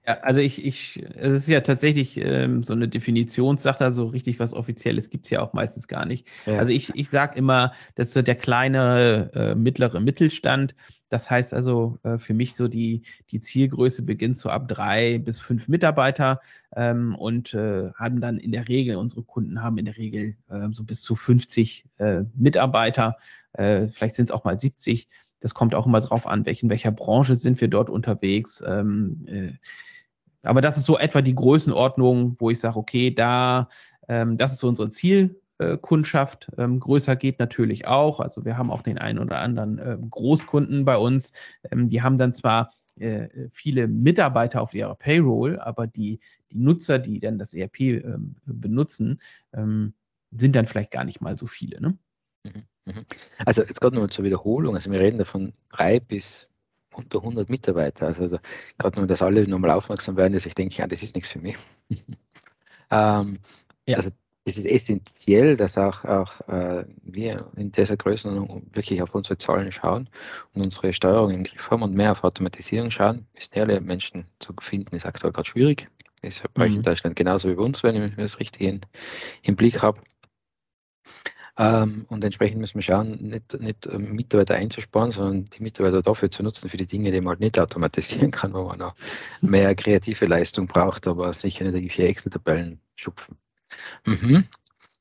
Ja, 0.10 0.22
also 0.22 0.40
ich, 0.40 0.66
ich, 0.66 1.06
es 1.18 1.34
ist 1.34 1.48
ja 1.48 1.62
tatsächlich 1.62 2.18
ähm, 2.18 2.64
so 2.64 2.74
eine 2.74 2.88
Definitionssache, 2.88 3.92
so 3.92 4.08
richtig 4.08 4.40
was 4.40 4.56
Offizielles 4.56 5.12
gibt 5.12 5.28
es 5.28 5.30
ja 5.30 5.40
auch 5.40 5.54
meistens 5.54 5.88
gar 5.88 6.08
nicht. 6.08 6.26
Ja. 6.48 6.58
Also 6.58 6.72
ich, 6.72 6.96
ich 6.96 7.12
sage 7.12 7.38
immer, 7.38 7.74
das 7.94 8.08
ist 8.08 8.14
so 8.16 8.24
der 8.24 8.34
kleine, 8.34 9.30
äh, 9.36 9.54
mittlere 9.54 10.00
Mittelstand. 10.00 10.74
Das 11.10 11.30
heißt 11.30 11.54
also 11.54 12.00
äh, 12.02 12.18
für 12.18 12.34
mich 12.34 12.56
so 12.56 12.68
die, 12.68 13.04
die 13.30 13.40
Zielgröße 13.40 14.02
beginnt 14.02 14.36
so 14.36 14.50
ab 14.50 14.68
drei 14.68 15.20
bis 15.20 15.38
fünf 15.38 15.68
Mitarbeiter 15.68 16.42
ähm, 16.76 17.14
und 17.14 17.54
äh, 17.54 17.92
haben 17.94 18.20
dann 18.20 18.40
in 18.40 18.52
der 18.52 18.68
Regel, 18.68 18.96
unsere 18.96 19.22
Kunden 19.22 19.62
haben 19.62 19.78
in 19.78 19.86
der 19.86 19.98
Regel 19.98 20.38
ähm, 20.50 20.74
so 20.74 20.86
bis 20.86 21.04
zu 21.04 21.16
50 21.16 21.86
äh, 21.98 22.24
Mitarbeiter, 22.36 23.18
äh, 23.54 23.90
vielleicht 23.90 24.16
sind 24.16 24.26
es 24.26 24.32
auch 24.32 24.44
mal 24.44 24.58
70. 24.58 25.08
Das 25.40 25.54
kommt 25.54 25.76
auch 25.76 25.86
immer 25.86 26.02
drauf 26.02 26.26
an, 26.26 26.48
welch, 26.48 26.64
in 26.64 26.70
welcher 26.72 26.92
Branche 26.92 27.36
sind 27.36 27.62
wir 27.62 27.68
dort 27.68 27.92
unterwegs. 27.92 28.64
Ähm, 28.68 29.28
äh, 29.28 29.52
aber 30.44 30.62
das 30.62 30.78
ist 30.78 30.86
so 30.86 30.98
etwa 30.98 31.22
die 31.22 31.36
Größenordnung, 31.36 32.36
wo 32.40 32.50
ich 32.50 32.60
sage, 32.60 32.78
okay, 32.78 33.12
da, 33.12 33.70
ähm, 34.08 34.38
das 34.38 34.54
ist 34.54 34.60
so 34.60 34.68
unsere 34.68 34.90
Zielkundschaft. 34.90 36.50
Ähm, 36.58 36.80
größer 36.80 37.16
geht 37.16 37.40
natürlich 37.40 37.88
auch. 37.88 38.20
Also 38.20 38.46
wir 38.46 38.58
haben 38.58 38.72
auch 38.72 38.82
den 38.82 38.98
einen 38.98 39.20
oder 39.20 39.40
anderen 39.40 39.80
äh, 39.80 39.98
Großkunden 40.10 40.86
bei 40.86 40.98
uns. 40.98 41.34
Ähm, 41.72 41.90
die 41.90 42.02
haben 42.02 42.18
dann 42.18 42.34
zwar 42.34 42.72
äh, 43.00 43.50
viele 43.52 43.88
Mitarbeiter 43.88 44.62
auf 44.62 44.74
ihrer 44.74 44.96
Payroll, 44.96 45.60
aber 45.60 45.88
die, 45.88 46.20
die 46.52 46.58
Nutzer, 46.58 47.00
die 47.00 47.20
dann 47.20 47.38
das 47.38 47.54
ERP 47.54 47.80
ähm, 47.80 48.36
benutzen, 48.46 49.22
ähm, 49.54 49.94
sind 50.32 50.56
dann 50.56 50.68
vielleicht 50.68 50.92
gar 50.92 51.06
nicht 51.06 51.22
mal 51.22 51.38
so 51.38 51.48
viele. 51.48 51.82
Ne? 51.82 51.98
Mhm, 52.44 52.64
mhm. 52.86 53.06
Also 53.46 53.64
jetzt 53.64 53.80
gerade 53.82 53.96
nur 53.96 54.10
zur 54.10 54.26
Wiederholung. 54.26 54.76
Also 54.76 54.92
wir 54.92 55.00
reden 55.00 55.18
davon 55.18 55.54
drei 55.70 56.00
bis 56.00 56.49
unter 56.94 57.20
100 57.20 57.50
Mitarbeiter. 57.50 58.08
Also 58.08 58.40
gerade 58.78 58.98
nur, 58.98 59.08
dass 59.08 59.22
alle 59.22 59.48
nochmal 59.48 59.72
aufmerksam 59.72 60.18
werden, 60.18 60.34
dass 60.34 60.46
ich 60.46 60.56
denke, 60.56 60.76
ja, 60.76 60.88
das 60.88 61.04
ist 61.04 61.16
nichts 61.16 61.30
für 61.30 61.40
mich. 61.40 61.58
ähm, 62.92 63.38
ja. 63.88 63.98
Also 63.98 64.10
es 64.46 64.58
ist 64.58 64.66
essentiell, 64.66 65.56
dass 65.56 65.78
auch, 65.78 66.04
auch 66.06 66.48
äh, 66.48 66.86
wir 67.04 67.50
in 67.56 67.72
dieser 67.72 67.98
Größenordnung 67.98 68.66
wirklich 68.74 69.02
auf 69.02 69.14
unsere 69.14 69.38
Zahlen 69.38 69.72
schauen 69.72 70.10
und 70.54 70.64
unsere 70.64 70.94
Steuerung 70.94 71.32
im 71.32 71.44
Griff 71.44 71.70
haben 71.70 71.84
und 71.84 71.94
mehr 71.94 72.12
auf 72.12 72.24
Automatisierung 72.24 72.90
schauen. 72.90 73.26
Schnelle 73.38 73.80
Menschen 73.82 74.26
zu 74.40 74.54
finden, 74.60 74.96
ist 74.96 75.06
aktuell 75.06 75.34
gerade 75.34 75.48
schwierig. 75.48 75.88
Das 76.22 76.36
ist 76.36 76.54
bei 76.54 76.66
euch 76.66 76.74
in 76.74 76.80
mhm. 76.80 76.84
Deutschland 76.84 77.16
genauso 77.16 77.50
wie 77.50 77.54
bei 77.54 77.64
uns, 77.64 77.84
wenn 77.84 77.96
ich 77.96 78.16
das 78.16 78.40
richtig 78.40 78.62
in, 78.62 78.82
im 79.44 79.56
Blick 79.56 79.82
habe. 79.82 80.02
Ähm, 81.60 82.06
und 82.08 82.24
entsprechend 82.24 82.62
müssen 82.62 82.76
wir 82.76 82.84
schauen, 82.84 83.18
nicht, 83.20 83.60
nicht 83.60 83.86
ähm, 83.88 84.14
Mitarbeiter 84.14 84.56
einzusparen, 84.56 85.12
sondern 85.12 85.50
die 85.50 85.62
Mitarbeiter 85.62 86.02
dafür 86.02 86.32
zu 86.32 86.42
nutzen, 86.42 86.70
für 86.70 86.78
die 86.78 86.86
Dinge, 86.86 87.12
die 87.12 87.20
man 87.20 87.32
halt 87.32 87.42
nicht 87.42 87.60
automatisieren 87.60 88.32
kann, 88.32 88.54
wo 88.54 88.64
man 88.64 88.80
noch 88.80 88.96
mehr 89.42 89.76
kreative 89.76 90.26
Leistung 90.26 90.68
braucht, 90.68 91.06
aber 91.06 91.34
sicher 91.34 91.66
nicht 91.66 91.76
irgendwelche 91.76 92.08
Excel-Tabellen 92.08 92.80
schupfen. 92.96 93.36
Mhm. 94.06 94.46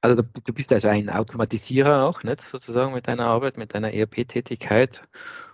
Also 0.01 0.23
du 0.23 0.53
bist 0.53 0.73
also 0.73 0.89
ein 0.89 1.09
Automatisierer 1.11 2.05
auch, 2.05 2.25
nicht 2.25 2.43
sozusagen 2.51 2.93
mit 2.93 3.07
deiner 3.07 3.27
Arbeit, 3.27 3.57
mit 3.57 3.75
deiner 3.75 3.95
ERP-Tätigkeit 3.95 5.03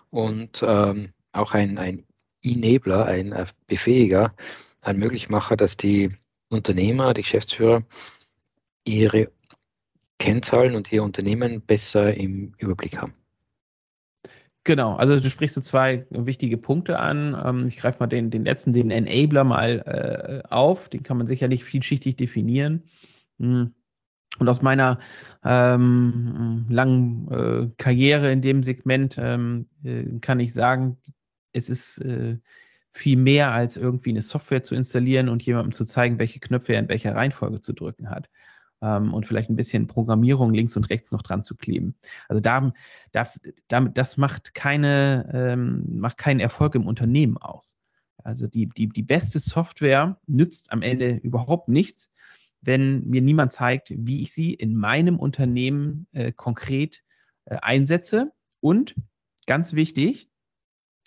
und 0.08 0.64
ähm, 0.66 1.12
auch 1.32 1.52
ein, 1.52 1.76
ein 1.76 2.04
Enabler, 2.42 3.04
ein 3.04 3.34
Befähiger, 3.66 4.34
ein 4.80 4.96
Möglichmacher, 4.98 5.56
dass 5.56 5.76
die 5.76 6.10
Unternehmer, 6.48 7.12
die 7.12 7.22
Geschäftsführer 7.22 7.82
ihre 8.84 9.30
Kennzahlen 10.18 10.74
und 10.74 10.90
ihr 10.92 11.02
Unternehmen 11.02 11.60
besser 11.60 12.14
im 12.14 12.54
Überblick 12.58 12.98
haben. 12.98 13.14
Genau, 14.64 14.96
also 14.96 15.20
du 15.20 15.28
sprichst 15.28 15.56
so 15.56 15.60
zwei 15.60 16.06
wichtige 16.08 16.56
Punkte 16.56 16.98
an. 16.98 17.36
Ähm, 17.44 17.66
ich 17.66 17.76
greife 17.76 17.98
mal 18.00 18.06
den, 18.06 18.30
den 18.30 18.46
letzten, 18.46 18.72
den 18.72 18.90
Enabler 18.90 19.44
mal 19.44 20.42
äh, 20.46 20.48
auf. 20.48 20.88
Den 20.88 21.02
kann 21.02 21.18
man 21.18 21.26
sicherlich 21.26 21.64
vielschichtig 21.64 22.16
definieren. 22.16 22.84
Hm. 23.38 23.74
Und 24.38 24.48
aus 24.48 24.62
meiner 24.62 24.98
ähm, 25.44 26.66
langen 26.70 27.30
äh, 27.30 27.70
Karriere 27.76 28.32
in 28.32 28.40
dem 28.40 28.62
Segment 28.62 29.16
ähm, 29.18 29.68
äh, 29.84 30.18
kann 30.20 30.40
ich 30.40 30.54
sagen, 30.54 30.96
es 31.52 31.68
ist 31.68 31.98
äh, 31.98 32.38
viel 32.90 33.16
mehr 33.16 33.52
als 33.52 33.76
irgendwie 33.76 34.10
eine 34.10 34.22
Software 34.22 34.62
zu 34.62 34.74
installieren 34.74 35.28
und 35.28 35.44
jemandem 35.44 35.72
zu 35.72 35.84
zeigen, 35.84 36.18
welche 36.18 36.40
Knöpfe 36.40 36.72
er 36.72 36.80
in 36.80 36.88
welcher 36.88 37.14
Reihenfolge 37.14 37.60
zu 37.60 37.74
drücken 37.74 38.10
hat 38.10 38.28
ähm, 38.84 39.14
und 39.14 39.26
vielleicht 39.26 39.48
ein 39.48 39.56
bisschen 39.56 39.86
Programmierung 39.86 40.52
links 40.52 40.76
und 40.76 40.90
rechts 40.90 41.10
noch 41.10 41.22
dran 41.22 41.42
zu 41.42 41.56
kleben. 41.56 41.94
Also 42.28 42.40
da, 42.40 42.72
da, 43.12 43.26
damit, 43.68 43.96
das 43.96 44.16
macht, 44.16 44.54
keine, 44.54 45.30
ähm, 45.32 45.98
macht 45.98 46.18
keinen 46.18 46.40
Erfolg 46.40 46.74
im 46.74 46.86
Unternehmen 46.86 47.38
aus. 47.38 47.76
Also 48.18 48.46
die, 48.46 48.68
die, 48.68 48.88
die 48.88 49.02
beste 49.02 49.40
Software 49.40 50.18
nützt 50.26 50.70
am 50.72 50.82
Ende 50.82 51.16
überhaupt 51.16 51.68
nichts, 51.68 52.10
wenn 52.60 53.06
mir 53.06 53.20
niemand 53.20 53.52
zeigt, 53.52 53.92
wie 53.96 54.22
ich 54.22 54.32
sie 54.32 54.54
in 54.54 54.76
meinem 54.76 55.18
Unternehmen 55.18 56.06
äh, 56.12 56.32
konkret 56.32 57.02
äh, 57.46 57.56
einsetze 57.56 58.32
und 58.60 58.94
ganz 59.46 59.74
wichtig, 59.74 60.30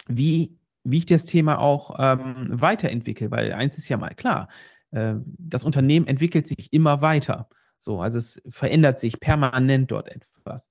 wie, 0.08 0.58
wie 0.84 0.98
ich 0.98 1.06
das 1.06 1.26
Thema 1.26 1.60
auch 1.60 1.96
ähm, 2.00 2.48
weiterentwickle, 2.50 3.32
weil 3.32 3.52
eins 3.54 3.78
ist 3.78 3.90
ja 3.90 3.98
mal 3.98 4.14
klar, 4.14 4.48
äh, 4.92 5.16
das 5.38 5.64
Unternehmen 5.64 6.08
entwickelt 6.08 6.48
sich 6.48 6.72
immer 6.72 7.02
weiter. 7.02 7.50
So, 7.80 8.02
also 8.02 8.18
es 8.18 8.42
verändert 8.50 9.00
sich 9.00 9.20
permanent 9.20 9.92
dort 9.92 10.10
etwas. 10.10 10.70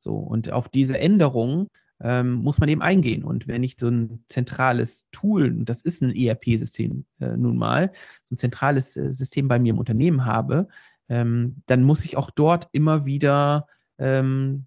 So, 0.00 0.14
und 0.14 0.50
auf 0.52 0.68
diese 0.68 0.98
Änderungen 0.98 1.68
ähm, 2.00 2.34
muss 2.34 2.58
man 2.58 2.68
eben 2.68 2.82
eingehen. 2.82 3.24
Und 3.24 3.48
wenn 3.48 3.62
ich 3.62 3.76
so 3.78 3.88
ein 3.88 4.24
zentrales 4.28 5.08
Tool, 5.10 5.46
und 5.46 5.64
das 5.66 5.82
ist 5.82 6.02
ein 6.02 6.14
ERP-System 6.14 7.04
äh, 7.20 7.36
nun 7.36 7.56
mal, 7.56 7.92
so 8.24 8.34
ein 8.34 8.38
zentrales 8.38 8.96
äh, 8.96 9.10
System 9.10 9.48
bei 9.48 9.58
mir 9.58 9.70
im 9.70 9.78
Unternehmen 9.78 10.24
habe, 10.24 10.68
ähm, 11.08 11.62
dann 11.66 11.82
muss 11.82 12.04
ich 12.04 12.16
auch 12.16 12.30
dort 12.30 12.68
immer 12.72 13.06
wieder 13.06 13.66
ähm, 13.98 14.66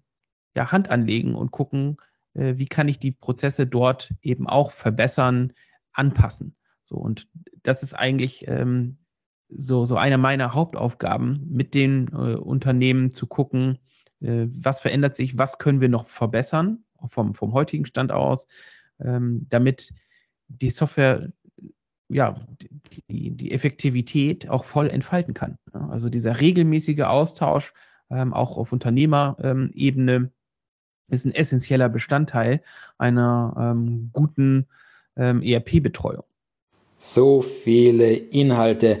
ja, 0.54 0.70
Hand 0.72 0.90
anlegen 0.90 1.34
und 1.34 1.50
gucken, 1.50 1.96
äh, 2.34 2.54
wie 2.56 2.66
kann 2.66 2.88
ich 2.88 2.98
die 2.98 3.12
Prozesse 3.12 3.66
dort 3.66 4.12
eben 4.20 4.46
auch 4.46 4.70
verbessern, 4.70 5.52
anpassen. 5.92 6.56
So, 6.84 6.96
und 6.96 7.28
das 7.62 7.82
ist 7.82 7.94
eigentlich 7.94 8.46
ähm, 8.48 8.98
so, 9.56 9.84
so 9.84 9.96
eine 9.96 10.18
meiner 10.18 10.54
Hauptaufgaben, 10.54 11.46
mit 11.50 11.74
den 11.74 12.08
äh, 12.08 12.36
Unternehmen 12.36 13.10
zu 13.12 13.26
gucken, 13.26 13.78
äh, 14.20 14.46
was 14.46 14.80
verändert 14.80 15.14
sich, 15.14 15.38
was 15.38 15.58
können 15.58 15.80
wir 15.80 15.88
noch 15.88 16.06
verbessern 16.06 16.84
vom, 17.08 17.34
vom 17.34 17.52
heutigen 17.52 17.86
Stand 17.86 18.12
aus, 18.12 18.46
ähm, 19.00 19.46
damit 19.48 19.92
die 20.48 20.70
Software 20.70 21.32
ja, 22.08 22.46
die, 23.08 23.30
die 23.30 23.52
Effektivität 23.52 24.48
auch 24.48 24.64
voll 24.64 24.90
entfalten 24.90 25.32
kann. 25.32 25.58
Also 25.72 26.10
dieser 26.10 26.40
regelmäßige 26.40 27.00
Austausch 27.00 27.72
ähm, 28.10 28.34
auch 28.34 28.58
auf 28.58 28.72
Unternehmerebene 28.72 30.30
ist 31.08 31.24
ein 31.24 31.34
essentieller 31.34 31.88
Bestandteil 31.88 32.62
einer 32.98 33.54
ähm, 33.58 34.10
guten 34.12 34.66
ähm, 35.16 35.42
ERP-Betreuung. 35.42 36.24
So 36.98 37.42
viele 37.42 38.12
Inhalte. 38.12 39.00